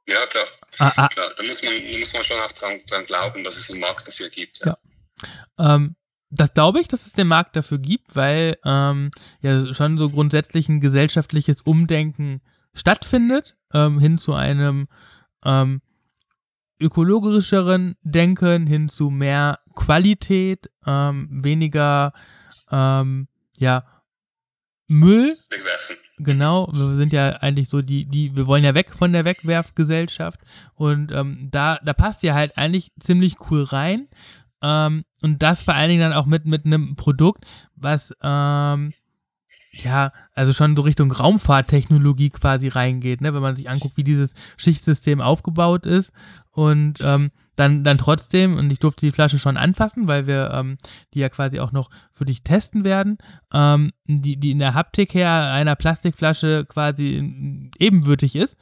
Ja, 0.08 0.26
klar. 0.30 0.46
Ah, 0.80 0.92
ah. 0.96 1.08
klar. 1.08 1.30
Da 1.38 1.44
muss 1.44 1.64
man, 1.64 1.74
muss 2.00 2.14
man 2.14 2.24
schon 2.24 2.40
auch 2.40 2.52
dran, 2.52 2.80
dran 2.88 3.06
glauben, 3.06 3.44
dass 3.44 3.58
es 3.58 3.72
einen 3.72 3.82
Markt 3.82 4.08
dafür 4.08 4.30
gibt. 4.30 4.60
Ja. 4.66 4.78
ja. 5.58 5.76
Ähm, 5.76 5.96
das 6.34 6.54
glaube 6.54 6.80
ich, 6.80 6.88
dass 6.88 7.06
es 7.06 7.14
den 7.14 7.28
Markt 7.28 7.56
dafür 7.56 7.78
gibt, 7.78 8.16
weil 8.16 8.58
ähm, 8.66 9.12
ja 9.42 9.68
schon 9.68 9.98
so 9.98 10.10
grundsätzlich 10.10 10.68
ein 10.68 10.82
gesellschaftliches 10.82 11.62
Umdenken 11.62 12.42
stattfindet, 12.74 13.56
ähm, 13.74 14.00
hin 14.00 14.18
zu 14.18 14.34
einem 14.34 14.88
ähm, 15.46 15.82
ökologischeren 16.80 17.96
Denken, 18.02 18.66
hin 18.66 18.90
zu 18.90 19.10
mehr 19.10 19.60
Qualität, 19.76 20.70
ähm, 20.86 21.28
weniger 21.32 22.14
ähm, 22.72 23.28
ja, 23.58 23.86
Müll. 24.90 25.30
Wegwerfen. 25.30 25.98
Genau, 26.18 26.68
wir 26.72 26.96
sind 26.96 27.12
ja 27.12 27.30
eigentlich 27.38 27.70
so 27.70 27.82
die, 27.82 28.06
die, 28.06 28.36
wir 28.36 28.48
wollen 28.48 28.64
ja 28.64 28.76
weg 28.76 28.92
von 28.96 29.12
der 29.12 29.26
Wegwerfgesellschaft 29.26 30.40
und 30.76 31.12
ähm, 31.12 31.50
da, 31.52 31.80
da 31.84 31.94
passt 31.94 32.24
ja 32.24 32.34
halt 32.34 32.58
eigentlich 32.58 32.92
ziemlich 33.00 33.36
cool 33.50 33.64
rein. 33.64 34.08
Ähm, 34.64 35.04
und 35.22 35.44
das 35.44 35.64
vor 35.64 35.76
allen 35.76 35.90
Dingen 35.90 36.02
dann 36.02 36.14
auch 36.14 36.26
mit, 36.26 36.46
mit 36.46 36.66
einem 36.66 36.96
Produkt, 36.96 37.46
was 37.76 38.16
ähm, 38.24 38.92
ja, 39.72 40.12
also 40.34 40.54
schon 40.54 40.76
so 40.76 40.82
Richtung 40.84 41.12
Raumfahrttechnologie 41.12 42.30
quasi 42.30 42.70
reingeht, 42.70 43.22
ne? 43.22 43.34
wenn 43.34 43.42
man 43.42 43.56
sich 43.56 43.70
anguckt, 43.70 43.98
wie 43.98 44.04
dieses 44.04 44.34
Schichtsystem 44.58 45.22
aufgebaut 45.22 45.86
ist 45.86 46.12
und 46.52 47.00
ähm, 47.06 47.32
dann, 47.56 47.84
dann 47.84 47.98
trotzdem, 47.98 48.58
und 48.58 48.72
ich 48.72 48.80
durfte 48.80 49.06
die 49.06 49.12
Flasche 49.12 49.38
schon 49.38 49.58
anfassen, 49.58 50.08
weil 50.08 50.26
wir 50.26 50.52
ähm, 50.54 50.78
die 51.14 51.20
ja 51.20 51.30
quasi 51.30 51.60
auch 51.60 51.72
noch 51.72 51.90
für 52.12 52.26
dich 52.26 52.44
testen 52.44 52.84
werden, 52.84 53.18
ähm, 53.52 53.92
die, 54.06 54.38
die 54.38 54.52
in 54.52 54.60
der 54.60 54.74
Haptik 54.74 55.14
her 55.14 55.52
einer 55.52 55.76
Plastikflasche 55.76 56.66
quasi 56.68 57.70
ebenwürdig 57.78 58.36
ist 58.36 58.58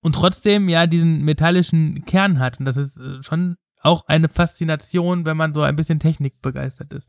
und 0.00 0.14
trotzdem 0.14 0.68
ja 0.68 0.86
diesen 0.86 1.22
metallischen 1.24 2.04
Kern 2.06 2.38
hat. 2.38 2.58
Und 2.58 2.64
das 2.64 2.76
ist 2.76 2.96
äh, 2.96 3.22
schon 3.22 3.56
auch 3.82 4.06
eine 4.06 4.28
Faszination, 4.28 5.24
wenn 5.24 5.36
man 5.36 5.54
so 5.54 5.62
ein 5.62 5.76
bisschen 5.76 6.00
Technik 6.00 6.40
begeistert 6.42 6.92
ist. 6.92 7.08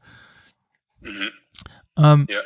Mhm. 1.01 1.29
Ähm, 1.97 2.27
ja. 2.29 2.41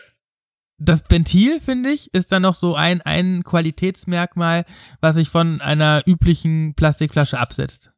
Das 0.80 1.02
Ventil, 1.10 1.60
finde 1.60 1.90
ich, 1.90 2.14
ist 2.14 2.32
dann 2.32 2.44
noch 2.44 2.54
so 2.54 2.76
ein, 2.76 3.02
ein 3.02 3.44
Qualitätsmerkmal, 3.44 4.66
was 5.02 5.16
sich 5.16 5.30
von 5.30 5.60
einer 5.60 6.04
üblichen 6.06 6.76
Plastikflasche 6.76 7.40
absetzt. 7.40 7.92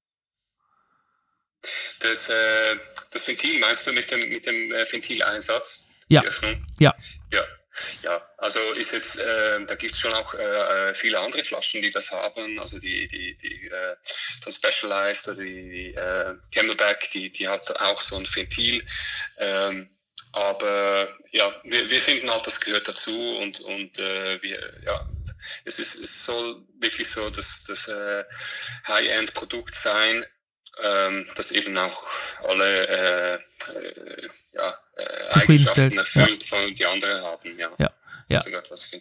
Das, 1.62 2.30
äh, 2.30 2.76
das 3.12 3.28
Ventil 3.28 3.60
meinst 3.60 3.86
du 3.86 3.92
mit 3.92 4.10
dem, 4.10 4.20
mit 4.30 4.46
dem 4.46 4.72
äh, 4.72 4.86
Ventileinsatz? 4.90 6.06
Ja. 6.08 6.24
Ja. 6.80 6.96
Ja. 7.34 7.44
Ja, 8.02 8.22
also 8.38 8.60
ist 8.74 8.94
es, 8.94 9.20
äh, 9.20 9.66
da 9.66 9.76
gibt 9.76 9.94
es 9.94 10.00
schon 10.00 10.14
auch 10.14 10.34
äh, 10.34 10.94
viele 10.96 11.20
andere 11.20 11.44
Flaschen, 11.44 11.82
die 11.82 11.90
das 11.90 12.12
haben. 12.12 12.60
Also 12.60 12.80
die, 12.80 13.08
die, 13.08 13.38
die 13.38 13.68
äh, 13.68 13.96
von 14.42 14.52
Specialized 14.52 15.28
oder 15.30 15.44
die, 15.44 15.70
die 15.70 15.94
äh, 15.94 16.36
Camelback, 16.54 17.10
die, 17.12 17.30
die 17.32 17.48
hat 17.48 17.70
auch 17.82 18.02
so 18.02 18.18
ein 18.18 18.26
Ventil. 18.26 18.84
Ähm, 19.38 19.90
aber 20.32 21.08
ja, 21.32 21.54
wir, 21.64 21.90
wir 21.90 22.02
finden 22.02 22.30
halt, 22.30 22.46
das 22.46 22.60
gehört 22.60 22.88
dazu 22.88 23.38
und, 23.40 23.60
und 23.62 24.00
äh, 24.00 24.42
wir, 24.42 24.74
ja, 24.86 25.10
es, 25.66 25.80
ist, 25.80 25.96
es 25.96 26.26
soll 26.26 26.64
wirklich 26.80 27.10
so 27.10 27.30
das, 27.30 27.66
das 27.66 27.88
äh, 27.88 28.24
High-End-Produkt 28.88 29.74
sein, 29.74 30.26
ähm, 30.84 31.26
das 31.36 31.52
eben 31.52 31.78
auch 31.78 32.04
alle 32.48 32.88
äh, 32.88 33.34
äh 33.36 33.40
ja, 34.54 34.74
äh, 34.96 35.40
Eigenschaften 35.40 35.98
erfüllt, 35.98 36.44
ja. 36.44 36.58
von 36.58 36.74
die 36.74 36.86
anderen 36.86 37.24
haben. 37.24 37.60
Ja. 37.60 37.70
ja. 37.78 37.92
Ja. 38.30 38.38
Was 38.70 38.96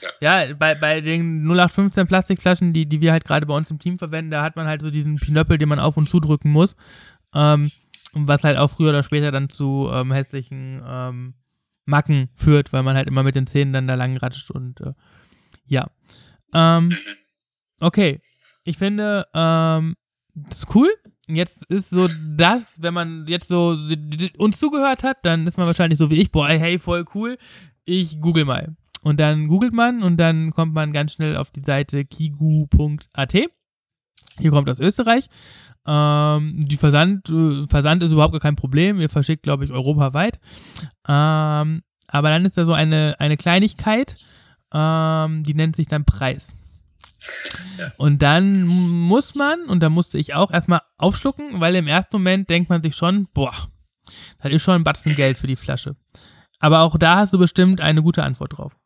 ja. 0.00 0.44
ja, 0.44 0.54
bei, 0.54 0.76
bei 0.76 1.00
den 1.00 1.44
0815 1.44 2.06
Plastikflaschen, 2.06 2.72
die, 2.72 2.86
die 2.86 3.00
wir 3.00 3.10
halt 3.10 3.24
gerade 3.24 3.46
bei 3.46 3.54
uns 3.54 3.68
im 3.68 3.80
Team 3.80 3.98
verwenden, 3.98 4.30
da 4.30 4.44
hat 4.44 4.54
man 4.54 4.68
halt 4.68 4.80
so 4.80 4.92
diesen 4.92 5.16
Pinöppel, 5.16 5.58
den 5.58 5.68
man 5.68 5.80
auf 5.80 5.96
und 5.96 6.08
zudrücken 6.08 6.52
muss. 6.52 6.76
Ähm, 7.34 7.68
was 8.12 8.44
halt 8.44 8.56
auch 8.56 8.70
früher 8.70 8.90
oder 8.90 9.02
später 9.02 9.32
dann 9.32 9.50
zu 9.50 9.90
ähm, 9.92 10.12
hässlichen 10.12 10.80
ähm, 10.86 11.34
Macken 11.84 12.28
führt, 12.36 12.72
weil 12.72 12.84
man 12.84 12.96
halt 12.96 13.08
immer 13.08 13.24
mit 13.24 13.34
den 13.34 13.48
Zähnen 13.48 13.72
dann 13.72 13.88
da 13.88 13.94
lang 13.94 14.16
ratscht 14.16 14.52
und 14.52 14.80
äh, 14.80 14.92
ja. 15.66 15.90
Ähm, 16.54 16.88
mhm. 16.88 16.96
okay, 17.80 18.20
ich 18.64 18.78
finde, 18.78 19.26
ähm, 19.34 19.96
ist 20.50 20.74
cool. 20.74 20.90
Jetzt 21.26 21.64
ist 21.64 21.90
so 21.90 22.08
das, 22.36 22.82
wenn 22.82 22.92
man 22.92 23.26
jetzt 23.26 23.48
so 23.48 23.76
uns 24.36 24.58
zugehört 24.58 25.02
hat, 25.02 25.18
dann 25.22 25.46
ist 25.46 25.56
man 25.56 25.66
wahrscheinlich 25.66 25.98
so 25.98 26.10
wie 26.10 26.20
ich, 26.20 26.30
boah, 26.30 26.48
hey, 26.48 26.78
voll 26.78 27.04
cool. 27.14 27.38
Ich 27.84 28.20
google 28.20 28.44
mal. 28.44 28.76
Und 29.02 29.20
dann 29.20 29.48
googelt 29.48 29.72
man 29.72 30.02
und 30.02 30.16
dann 30.16 30.52
kommt 30.52 30.74
man 30.74 30.92
ganz 30.92 31.12
schnell 31.12 31.36
auf 31.36 31.50
die 31.50 31.62
Seite 31.62 32.04
kigu.at. 32.04 33.34
Ihr 34.40 34.50
kommt 34.50 34.68
aus 34.68 34.80
Österreich. 34.80 35.28
Ähm, 35.86 36.60
die 36.60 36.78
Versand, 36.78 37.28
äh, 37.28 37.66
Versand 37.68 38.02
ist 38.02 38.12
überhaupt 38.12 38.32
gar 38.32 38.40
kein 38.40 38.56
Problem. 38.56 39.00
Ihr 39.00 39.10
verschickt, 39.10 39.42
glaube 39.42 39.64
ich, 39.64 39.70
europaweit. 39.70 40.40
Ähm, 41.06 41.82
aber 42.08 42.28
dann 42.28 42.44
ist 42.44 42.56
da 42.56 42.64
so 42.64 42.72
eine, 42.72 43.16
eine 43.18 43.36
Kleinigkeit, 43.36 44.14
ähm, 44.72 45.44
die 45.44 45.54
nennt 45.54 45.76
sich 45.76 45.86
dann 45.86 46.04
Preis. 46.04 46.54
Und 47.96 48.22
dann 48.22 48.66
muss 48.66 49.34
man, 49.34 49.64
und 49.66 49.80
da 49.80 49.88
musste 49.88 50.18
ich 50.18 50.34
auch 50.34 50.50
erstmal 50.50 50.82
aufschlucken, 50.98 51.60
weil 51.60 51.74
im 51.74 51.86
ersten 51.86 52.16
Moment 52.16 52.48
denkt 52.50 52.70
man 52.70 52.82
sich 52.82 52.96
schon, 52.96 53.28
boah, 53.34 53.54
das 54.42 54.52
ist 54.52 54.62
schon 54.62 54.74
ein 54.74 54.84
Batzen 54.84 55.14
Geld 55.14 55.38
für 55.38 55.46
die 55.46 55.56
Flasche. 55.56 55.96
Aber 56.58 56.80
auch 56.80 56.98
da 56.98 57.16
hast 57.16 57.32
du 57.32 57.38
bestimmt 57.38 57.80
eine 57.80 58.02
gute 58.02 58.22
Antwort 58.22 58.58
drauf. 58.58 58.76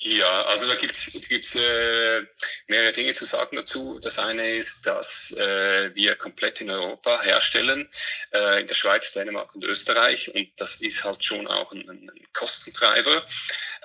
Ja, 0.00 0.42
also 0.44 0.68
da 0.68 0.76
gibt 0.76 0.94
es 0.94 1.54
äh, 1.56 2.22
mehrere 2.68 2.92
Dinge 2.92 3.12
zu 3.14 3.24
sagen 3.24 3.56
dazu. 3.56 3.98
Das 4.00 4.18
eine 4.18 4.56
ist, 4.56 4.86
dass 4.86 5.36
äh, 5.36 5.92
wir 5.94 6.14
komplett 6.14 6.60
in 6.60 6.70
Europa 6.70 7.20
herstellen, 7.22 7.88
äh, 8.32 8.60
in 8.60 8.66
der 8.68 8.74
Schweiz, 8.76 9.12
Dänemark 9.12 9.52
und 9.56 9.64
Österreich. 9.64 10.32
Und 10.34 10.48
das 10.56 10.82
ist 10.82 11.02
halt 11.02 11.24
schon 11.24 11.48
auch 11.48 11.72
ein, 11.72 11.88
ein 11.88 12.10
Kostentreiber. 12.32 13.26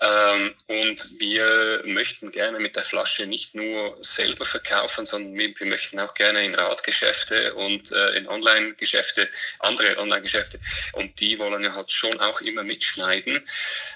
Ähm, 0.02 0.54
und 0.68 1.20
wir 1.20 1.82
möchten 1.86 2.32
gerne 2.32 2.60
mit 2.60 2.76
der 2.76 2.84
Flasche 2.84 3.26
nicht 3.26 3.56
nur 3.56 3.98
selber 4.02 4.46
verkaufen, 4.46 5.06
sondern 5.06 5.34
wir, 5.36 5.60
wir 5.60 5.68
möchten 5.68 6.00
auch 6.00 6.14
gerne 6.14 6.46
in 6.46 6.54
Radgeschäfte 6.54 7.56
und 7.56 7.92
äh, 7.92 8.12
in 8.12 8.28
Online-Geschäfte, 8.28 9.28
andere 9.60 9.98
Online-Geschäfte. 9.98 10.60
Und 10.94 11.20
die 11.20 11.40
wollen 11.40 11.64
ja 11.64 11.74
halt 11.74 11.92
schon 11.92 12.20
auch 12.20 12.42
immer 12.42 12.64
mitschneiden. 12.64 13.38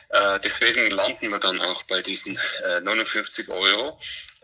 Äh, 0.10 0.40
deswegen 0.44 0.90
landen 0.92 1.30
wir 1.30 1.40
dann 1.40 1.62
auch 1.62 1.84
bei 1.84 2.02
diesen 2.08 2.40
äh, 2.64 2.82
59 2.82 3.50
Euro. 3.50 3.98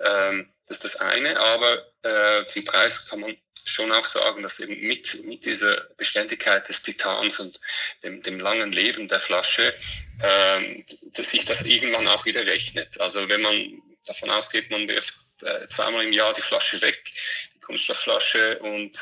Ähm, 0.06 0.50
das 0.68 0.78
ist 0.78 0.84
das 0.84 1.02
eine, 1.02 1.38
aber 1.38 1.86
äh, 2.04 2.46
zum 2.46 2.64
Preis 2.66 3.10
kann 3.10 3.20
man 3.22 3.36
schon 3.66 3.92
auch 3.92 4.06
sagen, 4.06 4.44
dass 4.44 4.60
eben 4.60 4.80
mit, 4.88 5.26
mit 5.26 5.46
dieser 5.46 5.76
Beständigkeit 5.98 6.68
des 6.68 6.84
Titans 6.84 7.40
und 7.40 7.60
dem, 8.04 8.22
dem 8.22 8.40
langen 8.40 8.72
Leben 8.72 9.08
der 9.08 9.20
Flasche, 9.20 9.74
ähm, 10.22 10.86
dass 11.14 11.32
sich 11.32 11.46
das 11.46 11.62
irgendwann 11.66 12.08
auch 12.08 12.26
wieder 12.26 12.46
rechnet. 12.46 13.00
Also 13.00 13.28
wenn 13.30 13.42
man 13.42 13.82
davon 14.06 14.30
ausgeht, 14.32 14.70
man 14.70 14.88
wirft 14.88 15.16
äh, 15.44 15.68
zweimal 15.68 16.04
im 16.04 16.14
Jahr 16.14 16.34
die 16.34 16.42
Flasche 16.42 16.82
weg, 16.82 17.04
die 17.56 17.60
Kunststoffflasche 17.62 18.60
und 18.60 18.98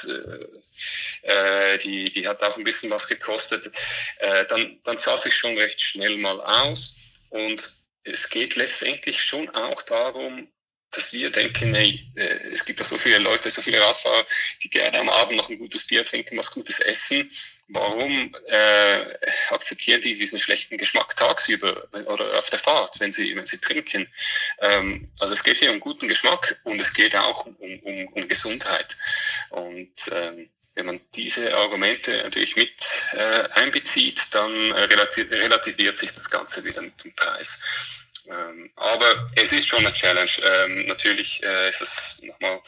äh, 1.24 1.74
äh, 1.74 1.78
die, 1.80 2.06
die 2.06 2.28
hat 2.28 2.42
auch 2.44 2.58
ein 2.58 2.64
bisschen 2.64 2.92
was 2.92 3.08
gekostet, 3.08 3.72
äh, 4.20 4.46
dann, 4.46 4.80
dann 4.84 5.00
zahlt 5.00 5.22
sich 5.22 5.36
schon 5.36 5.58
recht 5.58 5.82
schnell 5.82 6.18
mal 6.18 6.40
aus 6.40 7.28
und 7.32 7.81
es 8.04 8.30
geht 8.30 8.56
letztendlich 8.56 9.22
schon 9.22 9.50
auch 9.50 9.82
darum, 9.84 10.48
dass 10.92 11.14
wir 11.14 11.30
denken, 11.30 11.74
hey, 11.74 12.06
äh, 12.16 12.52
es 12.54 12.66
gibt 12.66 12.80
ja 12.80 12.86
so 12.86 12.98
viele 12.98 13.20
Leute, 13.20 13.50
so 13.50 13.62
viele 13.62 13.82
Radfahrer, 13.82 14.26
die 14.62 14.70
gerne 14.70 15.00
am 15.00 15.10
Abend 15.10 15.38
noch 15.38 15.50
ein 15.50 15.58
gutes 15.58 15.88
Bier 15.88 16.04
trinken, 16.04 16.38
was 16.38 16.52
Gutes 16.52 16.82
essen. 16.82 17.30
Warum 17.70 18.36
äh, 18.48 19.06
akzeptieren 19.50 20.02
die 20.02 20.14
diesen 20.14 20.38
schlechten 20.38 20.78
Geschmack 20.78 21.16
tagsüber 21.16 21.88
oder 22.08 22.38
auf 22.38 22.50
der 22.50 22.60
Fahrt, 22.60 23.00
wenn 23.00 23.14
sie, 23.14 23.34
wenn 23.36 23.46
sie 23.46 23.62
trinken? 23.62 24.06
Ähm, 24.60 25.10
also 25.20 25.34
es 25.34 25.44
geht 25.44 25.60
hier 25.60 25.72
um 25.72 25.80
guten 25.80 26.10
Geschmack 26.10 26.60
und 26.66 26.82
es 26.82 26.94
geht 26.94 27.16
auch 27.16 27.46
um, 27.46 27.80
um, 27.80 28.08
um 28.08 28.28
Gesundheit. 28.28 28.98
Und 29.52 29.94
ähm, 30.14 30.50
wenn 30.82 30.88
man 30.88 31.02
diese 31.14 31.56
Argumente 31.56 32.18
natürlich 32.24 32.56
mit 32.56 32.74
äh, 33.14 33.44
einbezieht, 33.52 34.20
dann 34.34 34.52
äh, 34.72 34.86
relativiert 34.86 35.96
sich 35.96 36.12
das 36.12 36.28
Ganze 36.28 36.64
wieder 36.64 36.82
mit 36.82 37.04
dem 37.04 37.14
Preis. 37.14 38.08
Ähm, 38.28 38.72
aber 38.78 39.28
es 39.36 39.54
ist 39.54 39.68
schon 39.68 39.86
eine 39.86 39.94
Challenge. 39.94 40.32
Ähm, 40.44 40.88
natürlich 40.88 41.44
äh, 41.44 41.70
ist 41.70 41.82
es 41.82 42.24
nochmal 42.24 42.60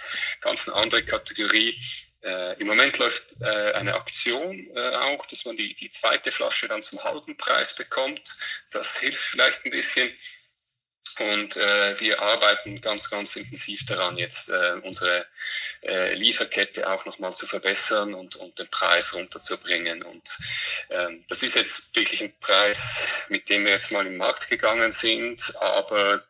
ganz 0.42 0.68
eine 0.68 0.78
andere 0.78 1.04
Kategorie. 1.04 1.76
Äh, 2.22 2.60
Im 2.60 2.68
Moment 2.68 3.00
läuft 3.00 3.42
äh, 3.42 3.72
eine 3.74 3.96
Aktion 3.96 4.68
äh, 4.76 4.96
auch, 4.96 5.26
dass 5.26 5.46
man 5.46 5.58
die, 5.58 5.74
die 5.74 5.90
zweite 5.90 6.32
Flasche 6.32 6.68
dann 6.68 6.84
zum 6.84 7.04
halben 7.04 7.36
Preis 7.36 7.76
bekommt. 7.76 8.22
Das 8.72 9.00
hilft 9.00 9.24
vielleicht 9.24 9.66
ein 9.66 9.72
bisschen. 9.72 10.12
Und 11.20 11.58
äh, 11.58 12.00
wir 12.00 12.22
arbeiten 12.22 12.82
ganz, 12.82 13.10
ganz 13.10 13.36
intensiv 13.36 13.86
daran, 13.86 14.18
jetzt 14.18 14.50
äh, 14.50 14.74
unsere 14.82 15.26
äh, 15.84 16.14
Lieferkette 16.16 16.90
auch 16.90 17.06
nochmal 17.06 17.32
zu 17.32 17.46
verbessern 17.46 18.14
und, 18.14 18.36
und 18.38 18.58
den 18.58 18.68
Preis 18.70 19.14
runterzubringen. 19.14 20.02
Und 20.02 20.38
ähm, 20.90 21.24
das 21.30 21.44
ist 21.44 21.56
jetzt 21.56 21.96
wirklich 21.96 22.24
ein 22.24 22.34
Preis, 22.40 23.10
mit 23.30 23.48
dem 23.50 23.66
wir 23.66 23.74
jetzt 23.74 23.92
mal 23.92 24.08
im 24.08 24.18
Markt 24.18 24.50
gegangen 24.50 24.92
sind, 24.92 25.44
aber 25.62 26.24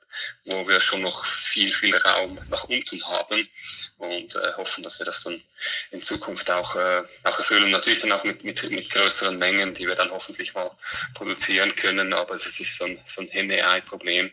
wo 0.46 0.68
wir 0.68 0.80
schon 0.80 1.02
noch 1.02 1.26
viel, 1.26 1.72
viel 1.72 1.96
Raum 1.98 2.40
nach 2.50 2.64
unten 2.66 3.06
haben 3.06 3.48
und 3.98 4.36
äh, 4.36 4.54
hoffen, 4.58 4.84
dass 4.84 5.00
wir 5.00 5.06
das 5.06 5.24
dann 5.24 5.42
in 5.92 6.00
Zukunft 6.00 6.50
auch, 6.52 6.76
äh, 6.76 7.02
auch 7.24 7.38
erfüllen. 7.38 7.72
Natürlich 7.72 8.02
dann 8.02 8.12
auch 8.12 8.24
mit, 8.24 8.44
mit, 8.44 8.70
mit 8.70 8.90
größeren 8.90 9.38
Mengen, 9.38 9.74
die 9.74 9.88
wir 9.88 9.96
dann 9.96 10.12
hoffentlich 10.12 10.54
mal 10.54 10.72
produzieren 11.14 11.76
können, 11.76 12.14
aber 12.14 12.36
es 12.36 12.60
ist 12.60 12.80
so 12.80 12.86
ein, 12.86 13.00
so 13.06 13.22
ein 13.22 13.30
Henne-Ei-Problem. 13.30 14.32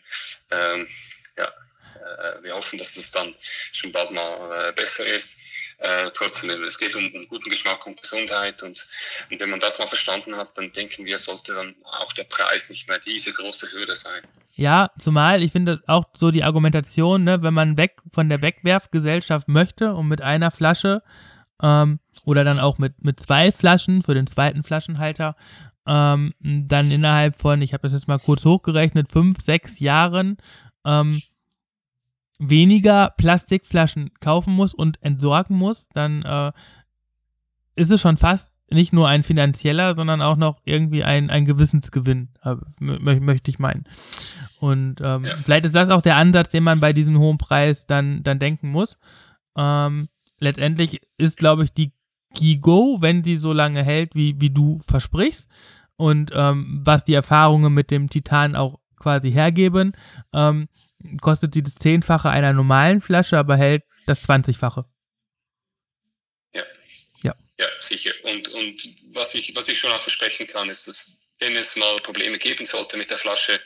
Ähm, 0.51 0.89
ja, 1.37 1.47
äh, 1.47 2.43
wir 2.43 2.55
hoffen, 2.55 2.79
dass 2.79 2.95
das 2.95 3.11
dann 3.11 3.35
schon 3.73 3.93
bald 3.93 4.11
mal 4.11 4.69
äh, 4.69 4.73
besser 4.73 5.07
ist. 5.07 5.40
Äh, 5.81 6.11
trotzdem, 6.13 6.63
es 6.65 6.77
geht 6.77 6.95
um, 6.95 7.03
um, 7.15 7.27
guten 7.29 7.49
Geschmack 7.49 7.87
und 7.87 8.01
Gesundheit 8.01 8.63
und, 8.63 8.87
und, 9.31 9.41
wenn 9.41 9.49
man 9.49 9.61
das 9.61 9.79
mal 9.79 9.87
verstanden 9.87 10.37
hat, 10.37 10.49
dann 10.55 10.71
denken 10.73 11.07
wir, 11.07 11.17
sollte 11.17 11.55
dann 11.55 11.75
auch 12.01 12.13
der 12.13 12.25
Preis 12.25 12.69
nicht 12.69 12.87
mehr 12.87 12.99
diese 12.99 13.33
große 13.33 13.73
Hürde 13.73 13.97
sein. 13.97 14.23
Ja, 14.57 14.91
zumal 14.99 15.43
ich 15.43 15.53
finde 15.53 15.83
auch 15.87 16.05
so 16.15 16.31
die 16.31 16.45
Argumentation, 16.45 17.25
ne, 17.25 17.43
wenn 17.43 17.55
man 17.55 17.79
weg 17.79 17.97
von 18.13 18.29
der 18.29 18.43
Wegwerfgesellschaft 18.43 19.49
möchte 19.49 19.95
und 19.95 20.09
mit 20.09 20.21
einer 20.21 20.51
Flasche 20.51 21.01
ähm, 21.63 21.99
oder 22.27 22.45
dann 22.45 22.59
auch 22.59 22.77
mit, 22.77 23.03
mit 23.03 23.19
zwei 23.21 23.51
Flaschen 23.51 24.03
für 24.03 24.15
den 24.15 24.27
zweiten 24.27 24.63
Flaschenhalter, 24.63 25.35
ähm, 25.87 26.35
dann 26.41 26.91
innerhalb 26.91 27.39
von, 27.39 27.63
ich 27.63 27.73
habe 27.73 27.89
das 27.89 27.95
jetzt 27.95 28.07
mal 28.07 28.19
kurz 28.19 28.45
hochgerechnet, 28.45 29.11
fünf, 29.11 29.43
sechs 29.43 29.79
Jahren 29.79 30.37
ähm, 30.85 31.21
weniger 32.41 33.15
Plastikflaschen 33.17 34.11
kaufen 34.21 34.55
muss 34.55 34.75
und 34.75 35.01
entsorgen 35.03 35.57
muss, 35.57 35.87
dann 35.93 36.23
äh, 36.23 36.53
ist 37.77 37.91
es 37.91 38.01
schon 38.01 38.17
fast 38.17 38.51
nicht 38.71 38.93
nur 38.93 39.09
ein 39.09 39.23
finanzieller, 39.23 39.95
sondern 39.97 40.23
auch 40.23 40.37
noch 40.37 40.61
irgendwie 40.65 41.03
ein, 41.03 41.29
ein 41.29 41.45
Gewissensgewinn, 41.45 42.29
möchte 42.79 43.51
ich 43.51 43.59
meinen. 43.59 43.85
Und 44.61 45.01
ähm, 45.03 45.25
vielleicht 45.25 45.65
ist 45.65 45.75
das 45.75 45.91
auch 45.91 46.03
der 46.03 46.17
Ansatz, 46.17 46.51
den 46.51 46.63
man 46.63 46.79
bei 46.79 46.93
diesem 46.93 47.19
hohen 47.19 47.37
Preis 47.37 47.87
dann, 47.87 48.23
dann 48.23 48.39
denken 48.39 48.71
muss. 48.71 48.97
Ähm, 49.57 50.07
letztendlich 50.39 51.01
ist, 51.19 51.37
glaube 51.39 51.65
ich, 51.65 51.73
die 51.73 51.93
Gigo, 52.33 52.99
wenn 53.01 53.25
sie 53.25 53.37
so 53.37 53.53
lange 53.53 53.83
hält, 53.83 54.15
wie, 54.15 54.41
wie 54.41 54.51
du 54.51 54.79
versprichst, 54.87 55.49
und 56.01 56.31
ähm, 56.35 56.81
was 56.83 57.05
die 57.05 57.13
Erfahrungen 57.13 57.75
mit 57.75 57.91
dem 57.91 58.09
Titan 58.09 58.57
auch 58.57 58.80
quasi 59.01 59.33
hergeben, 59.33 59.93
ähm, 60.33 60.69
kostet 61.21 61.55
sie 61.55 61.63
das 61.63 61.75
Zehnfache 61.75 62.29
einer 62.29 62.53
normalen 62.53 63.01
Flasche, 63.01 63.39
aber 63.39 63.57
hält 63.57 63.83
das 64.07 64.23
Zwanzigfache. 64.23 64.85
Ja. 66.55 66.63
Ja, 67.23 67.35
ja 67.59 67.67
sicher. 67.81 68.13
Und, 68.25 68.49
und 68.51 68.83
was, 69.15 69.35
ich, 69.35 69.55
was 69.57 69.69
ich 69.69 69.79
schon 69.79 69.91
auch 69.91 70.01
versprechen 70.01 70.47
kann, 70.47 70.71
ist, 70.71 70.87
dass 70.87 71.29
wenn 71.41 71.57
es 71.57 71.77
mal 71.77 71.97
Probleme 71.97 72.39
geben 72.39 72.67
sollte 72.67 72.97
mit 72.97 73.11
der 73.11 73.17
Flasche, 73.17 73.59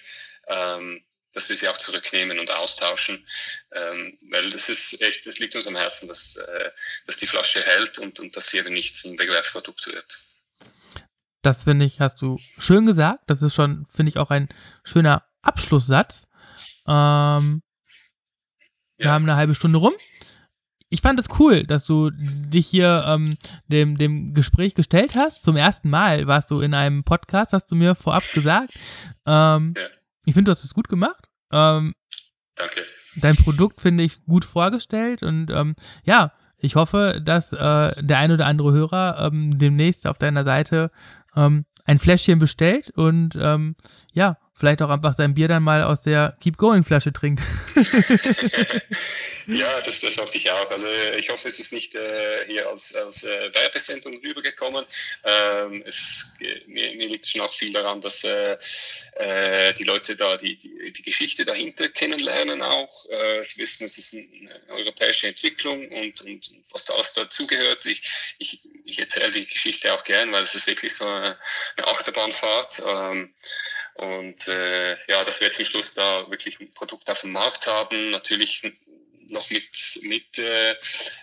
ähm, 0.46 1.04
dass 1.32 1.48
wir 1.48 1.56
sie 1.56 1.68
auch 1.68 1.76
zurücknehmen 1.76 2.38
und 2.38 2.50
austauschen, 2.50 3.26
ähm, 3.72 4.16
weil 4.30 4.48
das 4.50 4.68
ist 4.68 5.02
echt, 5.02 5.26
das 5.26 5.40
liegt 5.40 5.56
uns 5.56 5.66
am 5.66 5.76
Herzen, 5.76 6.06
dass, 6.06 6.36
äh, 6.36 6.70
dass 7.06 7.16
die 7.16 7.26
Flasche 7.26 7.60
hält 7.60 7.98
und, 7.98 8.20
und 8.20 8.36
dass 8.36 8.50
sie 8.50 8.58
eben 8.58 8.72
nicht 8.72 8.96
zum 8.96 9.18
Wegwerfprodukt 9.18 9.86
wird. 9.88 10.33
Das 11.44 11.64
finde 11.64 11.84
ich, 11.84 12.00
hast 12.00 12.22
du 12.22 12.36
schön 12.38 12.86
gesagt. 12.86 13.24
Das 13.26 13.42
ist 13.42 13.54
schon, 13.54 13.84
finde 13.90 14.08
ich, 14.08 14.18
auch 14.18 14.30
ein 14.30 14.48
schöner 14.82 15.24
Abschlusssatz. 15.42 16.26
Ähm, 16.88 17.62
wir 18.96 19.06
ja. 19.06 19.12
haben 19.12 19.24
eine 19.24 19.36
halbe 19.36 19.54
Stunde 19.54 19.76
rum. 19.76 19.92
Ich 20.88 21.02
fand 21.02 21.20
es 21.20 21.26
cool, 21.38 21.64
dass 21.64 21.84
du 21.84 22.10
dich 22.10 22.66
hier 22.66 23.04
ähm, 23.06 23.36
dem, 23.68 23.98
dem 23.98 24.32
Gespräch 24.32 24.74
gestellt 24.74 25.16
hast. 25.16 25.44
Zum 25.44 25.56
ersten 25.56 25.90
Mal 25.90 26.26
warst 26.26 26.50
du 26.50 26.60
in 26.60 26.72
einem 26.72 27.04
Podcast, 27.04 27.52
hast 27.52 27.66
du 27.66 27.74
mir 27.74 27.94
vorab 27.94 28.22
gesagt. 28.32 28.72
Ähm, 29.26 29.74
ja. 29.76 29.82
Ich 30.24 30.32
finde, 30.32 30.50
du 30.50 30.56
hast 30.56 30.64
es 30.64 30.72
gut 30.72 30.88
gemacht. 30.88 31.28
Ähm, 31.52 31.94
Danke. 32.54 32.80
Dein 33.16 33.36
Produkt 33.36 33.82
finde 33.82 34.04
ich 34.04 34.24
gut 34.24 34.46
vorgestellt 34.46 35.22
und 35.22 35.50
ähm, 35.50 35.76
ja, 36.04 36.32
ich 36.64 36.76
hoffe, 36.76 37.20
dass 37.22 37.52
äh, 37.52 37.90
der 38.02 38.18
ein 38.18 38.32
oder 38.32 38.46
andere 38.46 38.72
Hörer 38.72 39.26
ähm, 39.26 39.58
demnächst 39.58 40.06
auf 40.06 40.16
deiner 40.16 40.44
Seite 40.44 40.90
ähm, 41.36 41.64
ein 41.84 41.98
Fläschchen 41.98 42.38
bestellt 42.38 42.90
und 42.90 43.36
ähm, 43.40 43.76
ja, 44.12 44.38
vielleicht 44.56 44.82
auch 44.82 44.90
einfach 44.90 45.14
sein 45.16 45.34
Bier 45.34 45.48
dann 45.48 45.62
mal 45.62 45.82
aus 45.82 46.02
der 46.02 46.36
Keep 46.40 46.56
Going 46.56 46.84
Flasche 46.84 47.12
trinkt. 47.12 47.42
ja, 49.46 49.80
das, 49.80 50.00
das 50.00 50.16
hoffe 50.16 50.36
ich 50.36 50.50
auch. 50.50 50.70
Also 50.70 50.86
ich 51.16 51.28
hoffe, 51.30 51.48
es 51.48 51.58
ist 51.58 51.72
nicht 51.72 51.94
äh, 51.94 52.46
hier 52.46 52.68
als, 52.68 52.94
als 52.94 53.24
äh, 53.24 53.52
Werbesendung 53.52 54.20
rübergekommen. 54.24 54.84
Ähm, 55.24 55.82
es, 55.86 56.38
mir, 56.66 56.94
mir 56.94 57.08
liegt 57.08 57.26
schon 57.26 57.40
auch 57.42 57.52
viel 57.52 57.72
daran, 57.72 58.00
dass 58.00 58.22
äh, 58.24 58.56
äh, 59.16 59.72
die 59.74 59.84
Leute 59.84 60.14
da 60.14 60.36
die, 60.36 60.56
die, 60.56 60.92
die 60.92 61.02
Geschichte 61.02 61.44
dahinter 61.44 61.88
kennenlernen 61.88 62.62
auch. 62.62 63.06
Äh, 63.10 63.42
sie 63.42 63.62
wissen, 63.62 63.84
es 63.84 63.98
ist 63.98 64.14
eine 64.14 64.60
europäische 64.68 65.28
Entwicklung 65.28 65.88
und, 65.88 66.22
und 66.22 66.50
was 66.70 66.84
da 66.84 66.94
alles 66.94 67.12
dazugehört. 67.14 67.86
Ich, 67.86 68.36
ich, 68.38 68.60
ich 68.84 69.00
erzähle 69.00 69.32
die 69.32 69.46
Geschichte 69.46 69.92
auch 69.92 70.04
gern, 70.04 70.30
weil 70.30 70.44
es 70.44 70.54
ist 70.54 70.68
wirklich 70.68 70.94
so 70.94 71.06
eine, 71.06 71.36
eine 71.76 71.86
Achterbahnfahrt. 71.88 72.82
Ähm, 72.86 73.34
und 73.94 74.48
äh, 74.48 74.96
ja, 75.08 75.24
dass 75.24 75.40
wir 75.40 75.48
jetzt 75.48 75.60
am 75.60 75.66
Schluss 75.66 75.92
da 75.92 76.28
wirklich 76.30 76.60
ein 76.60 76.72
Produkt 76.74 77.08
auf 77.08 77.20
dem 77.20 77.32
Markt 77.32 77.66
haben, 77.66 78.10
natürlich 78.10 78.62
noch 79.28 79.50
mit, 79.50 79.64
mit 80.02 80.38
äh, 80.38 80.72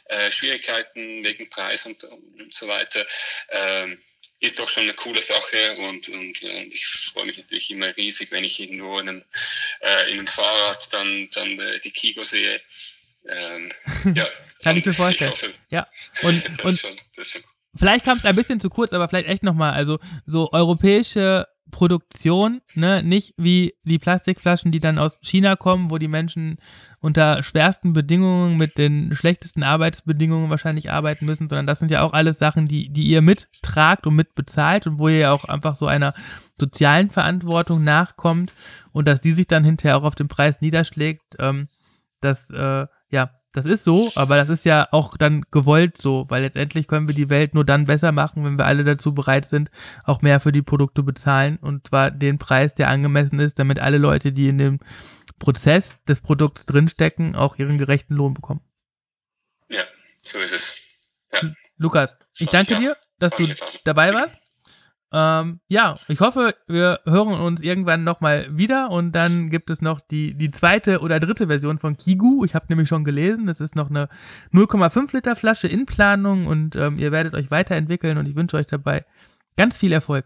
äh, 0.05 0.31
Schwierigkeiten 0.31 1.23
wegen 1.23 1.49
Preis 1.49 1.85
und, 1.85 2.03
und 2.03 2.53
so 2.53 2.67
weiter. 2.67 3.05
Ähm, 3.51 3.97
ist 4.39 4.59
doch 4.59 4.67
schon 4.67 4.83
eine 4.83 4.93
coole 4.93 5.21
Sache 5.21 5.75
und, 5.77 6.09
und, 6.09 6.43
und 6.43 6.73
ich 6.73 6.85
freue 7.13 7.25
mich 7.25 7.37
natürlich 7.37 7.69
immer 7.71 7.95
riesig, 7.95 8.31
wenn 8.31 8.43
ich 8.43 8.59
irgendwo 8.59 8.99
in 8.99 9.09
einem, 9.09 9.23
äh, 9.81 10.11
in 10.11 10.19
einem 10.19 10.27
Fahrrad 10.27 10.91
dann, 10.93 11.29
dann 11.33 11.59
äh, 11.59 11.79
die 11.81 11.91
Kigo 11.91 12.23
sehe. 12.23 12.59
Ähm, 13.29 13.71
ja, 14.15 14.27
Kann 14.63 14.77
ich 14.77 14.85
mir 14.85 14.93
vorstellen. 14.93 15.31
Ich 15.35 15.43
hoffe, 15.43 15.53
ja, 15.69 15.87
und, 16.23 16.63
und 16.63 16.79
schon, 16.79 16.97
vielleicht 17.77 18.03
kam 18.03 18.17
es 18.17 18.25
ein 18.25 18.35
bisschen 18.35 18.59
zu 18.59 18.69
kurz, 18.69 18.93
aber 18.93 19.07
vielleicht 19.07 19.27
echt 19.27 19.43
nochmal, 19.43 19.73
also 19.73 19.99
so 20.25 20.51
europäische 20.51 21.47
Produktion, 21.71 22.61
ne, 22.75 23.01
nicht 23.01 23.33
wie 23.37 23.73
die 23.83 23.99
Plastikflaschen, 23.99 24.71
die 24.71 24.79
dann 24.79 24.99
aus 24.99 25.19
China 25.23 25.55
kommen, 25.55 25.89
wo 25.89 25.97
die 25.97 26.07
Menschen 26.07 26.57
unter 26.99 27.41
schwersten 27.41 27.93
Bedingungen 27.93 28.57
mit 28.57 28.77
den 28.77 29.15
schlechtesten 29.15 29.63
Arbeitsbedingungen 29.63 30.49
wahrscheinlich 30.49 30.91
arbeiten 30.91 31.25
müssen, 31.25 31.49
sondern 31.49 31.65
das 31.65 31.79
sind 31.79 31.89
ja 31.89 32.03
auch 32.03 32.13
alles 32.13 32.37
Sachen, 32.37 32.67
die, 32.67 32.89
die 32.89 33.05
ihr 33.05 33.21
mittragt 33.21 34.05
und 34.05 34.15
mitbezahlt 34.15 34.85
und 34.85 34.99
wo 34.99 35.07
ihr 35.07 35.17
ja 35.17 35.31
auch 35.31 35.45
einfach 35.45 35.75
so 35.75 35.87
einer 35.87 36.13
sozialen 36.59 37.09
Verantwortung 37.09 37.83
nachkommt 37.83 38.53
und 38.91 39.07
dass 39.07 39.21
die 39.21 39.33
sich 39.33 39.47
dann 39.47 39.63
hinterher 39.63 39.97
auch 39.97 40.03
auf 40.03 40.15
den 40.15 40.27
Preis 40.27 40.61
niederschlägt, 40.61 41.23
ähm, 41.39 41.67
das, 42.21 42.51
äh, 42.51 42.85
ja, 43.09 43.31
das 43.53 43.65
ist 43.65 43.83
so, 43.83 44.09
aber 44.15 44.37
das 44.37 44.49
ist 44.49 44.65
ja 44.65 44.87
auch 44.91 45.17
dann 45.17 45.45
gewollt 45.51 45.97
so, 45.97 46.25
weil 46.29 46.43
letztendlich 46.43 46.87
können 46.87 47.07
wir 47.07 47.15
die 47.15 47.29
Welt 47.29 47.53
nur 47.53 47.65
dann 47.65 47.85
besser 47.85 48.11
machen, 48.11 48.45
wenn 48.45 48.57
wir 48.57 48.65
alle 48.65 48.83
dazu 48.83 49.13
bereit 49.13 49.45
sind, 49.45 49.69
auch 50.03 50.21
mehr 50.21 50.39
für 50.39 50.51
die 50.51 50.61
Produkte 50.61 51.03
bezahlen 51.03 51.57
und 51.57 51.87
zwar 51.87 52.11
den 52.11 52.37
Preis, 52.37 52.75
der 52.75 52.89
angemessen 52.89 53.39
ist, 53.39 53.59
damit 53.59 53.79
alle 53.79 53.97
Leute, 53.97 54.31
die 54.31 54.47
in 54.47 54.57
dem 54.57 54.79
Prozess 55.39 55.99
des 56.07 56.21
Produkts 56.21 56.65
drinstecken, 56.65 57.35
auch 57.35 57.57
ihren 57.57 57.77
gerechten 57.77 58.13
Lohn 58.13 58.33
bekommen. 58.33 58.61
Ja, 59.69 59.83
so 60.21 60.39
ist 60.39 60.53
es. 60.53 61.17
Ja. 61.33 61.51
Lukas, 61.77 62.17
ich 62.37 62.49
danke 62.49 62.75
dir, 62.75 62.95
dass 63.19 63.35
du 63.35 63.47
dabei 63.83 64.13
warst. 64.13 64.50
Ähm, 65.13 65.59
ja, 65.67 65.97
ich 66.07 66.21
hoffe, 66.21 66.55
wir 66.67 67.01
hören 67.05 67.39
uns 67.39 67.61
irgendwann 67.61 68.03
nochmal 68.05 68.47
wieder 68.57 68.89
und 68.89 69.11
dann 69.11 69.49
gibt 69.49 69.69
es 69.69 69.81
noch 69.81 69.99
die, 69.99 70.33
die 70.35 70.51
zweite 70.51 71.01
oder 71.01 71.19
dritte 71.19 71.47
Version 71.47 71.79
von 71.79 71.97
Kigu. 71.97 72.45
Ich 72.45 72.55
habe 72.55 72.67
nämlich 72.69 72.87
schon 72.87 73.03
gelesen, 73.03 73.45
das 73.45 73.59
ist 73.59 73.75
noch 73.75 73.89
eine 73.89 74.07
0,5 74.53 75.13
Liter 75.13 75.35
Flasche 75.35 75.67
in 75.67 75.85
Planung 75.85 76.47
und 76.47 76.75
ähm, 76.77 76.97
ihr 76.97 77.11
werdet 77.11 77.33
euch 77.33 77.51
weiterentwickeln 77.51 78.17
und 78.17 78.25
ich 78.25 78.35
wünsche 78.35 78.55
euch 78.55 78.67
dabei 78.67 79.05
ganz 79.57 79.77
viel 79.77 79.91
Erfolg. 79.91 80.25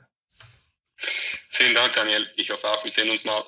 Vielen 0.98 1.74
Dank, 1.74 1.94
Daniel. 1.94 2.28
Ich 2.36 2.52
hoffe 2.52 2.68
auch, 2.68 2.84
wir 2.84 2.92
sehen 2.92 3.10
uns 3.10 3.26
mal. 3.26 3.42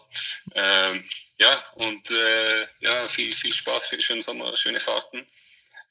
Ähm, 0.56 1.04
ja, 1.38 1.63
und 1.76 2.12
äh, 2.12 2.67
ja, 2.80 3.08
viel, 3.08 3.34
viel 3.34 3.54
Spaß, 3.54 3.88
viel 3.88 4.02
schönen 4.02 4.21
Sommer, 4.21 4.56
schöne 4.58 4.80
Fahrten. 4.80 5.26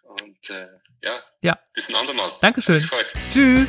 Und 0.03 0.51
äh, 0.51 0.67
ja, 1.03 1.23
ja, 1.43 1.59
bis 1.73 1.89
ein 1.91 1.97
andermal. 1.97 2.33
Dankeschön. 2.41 2.81
Tschüss. 3.33 3.69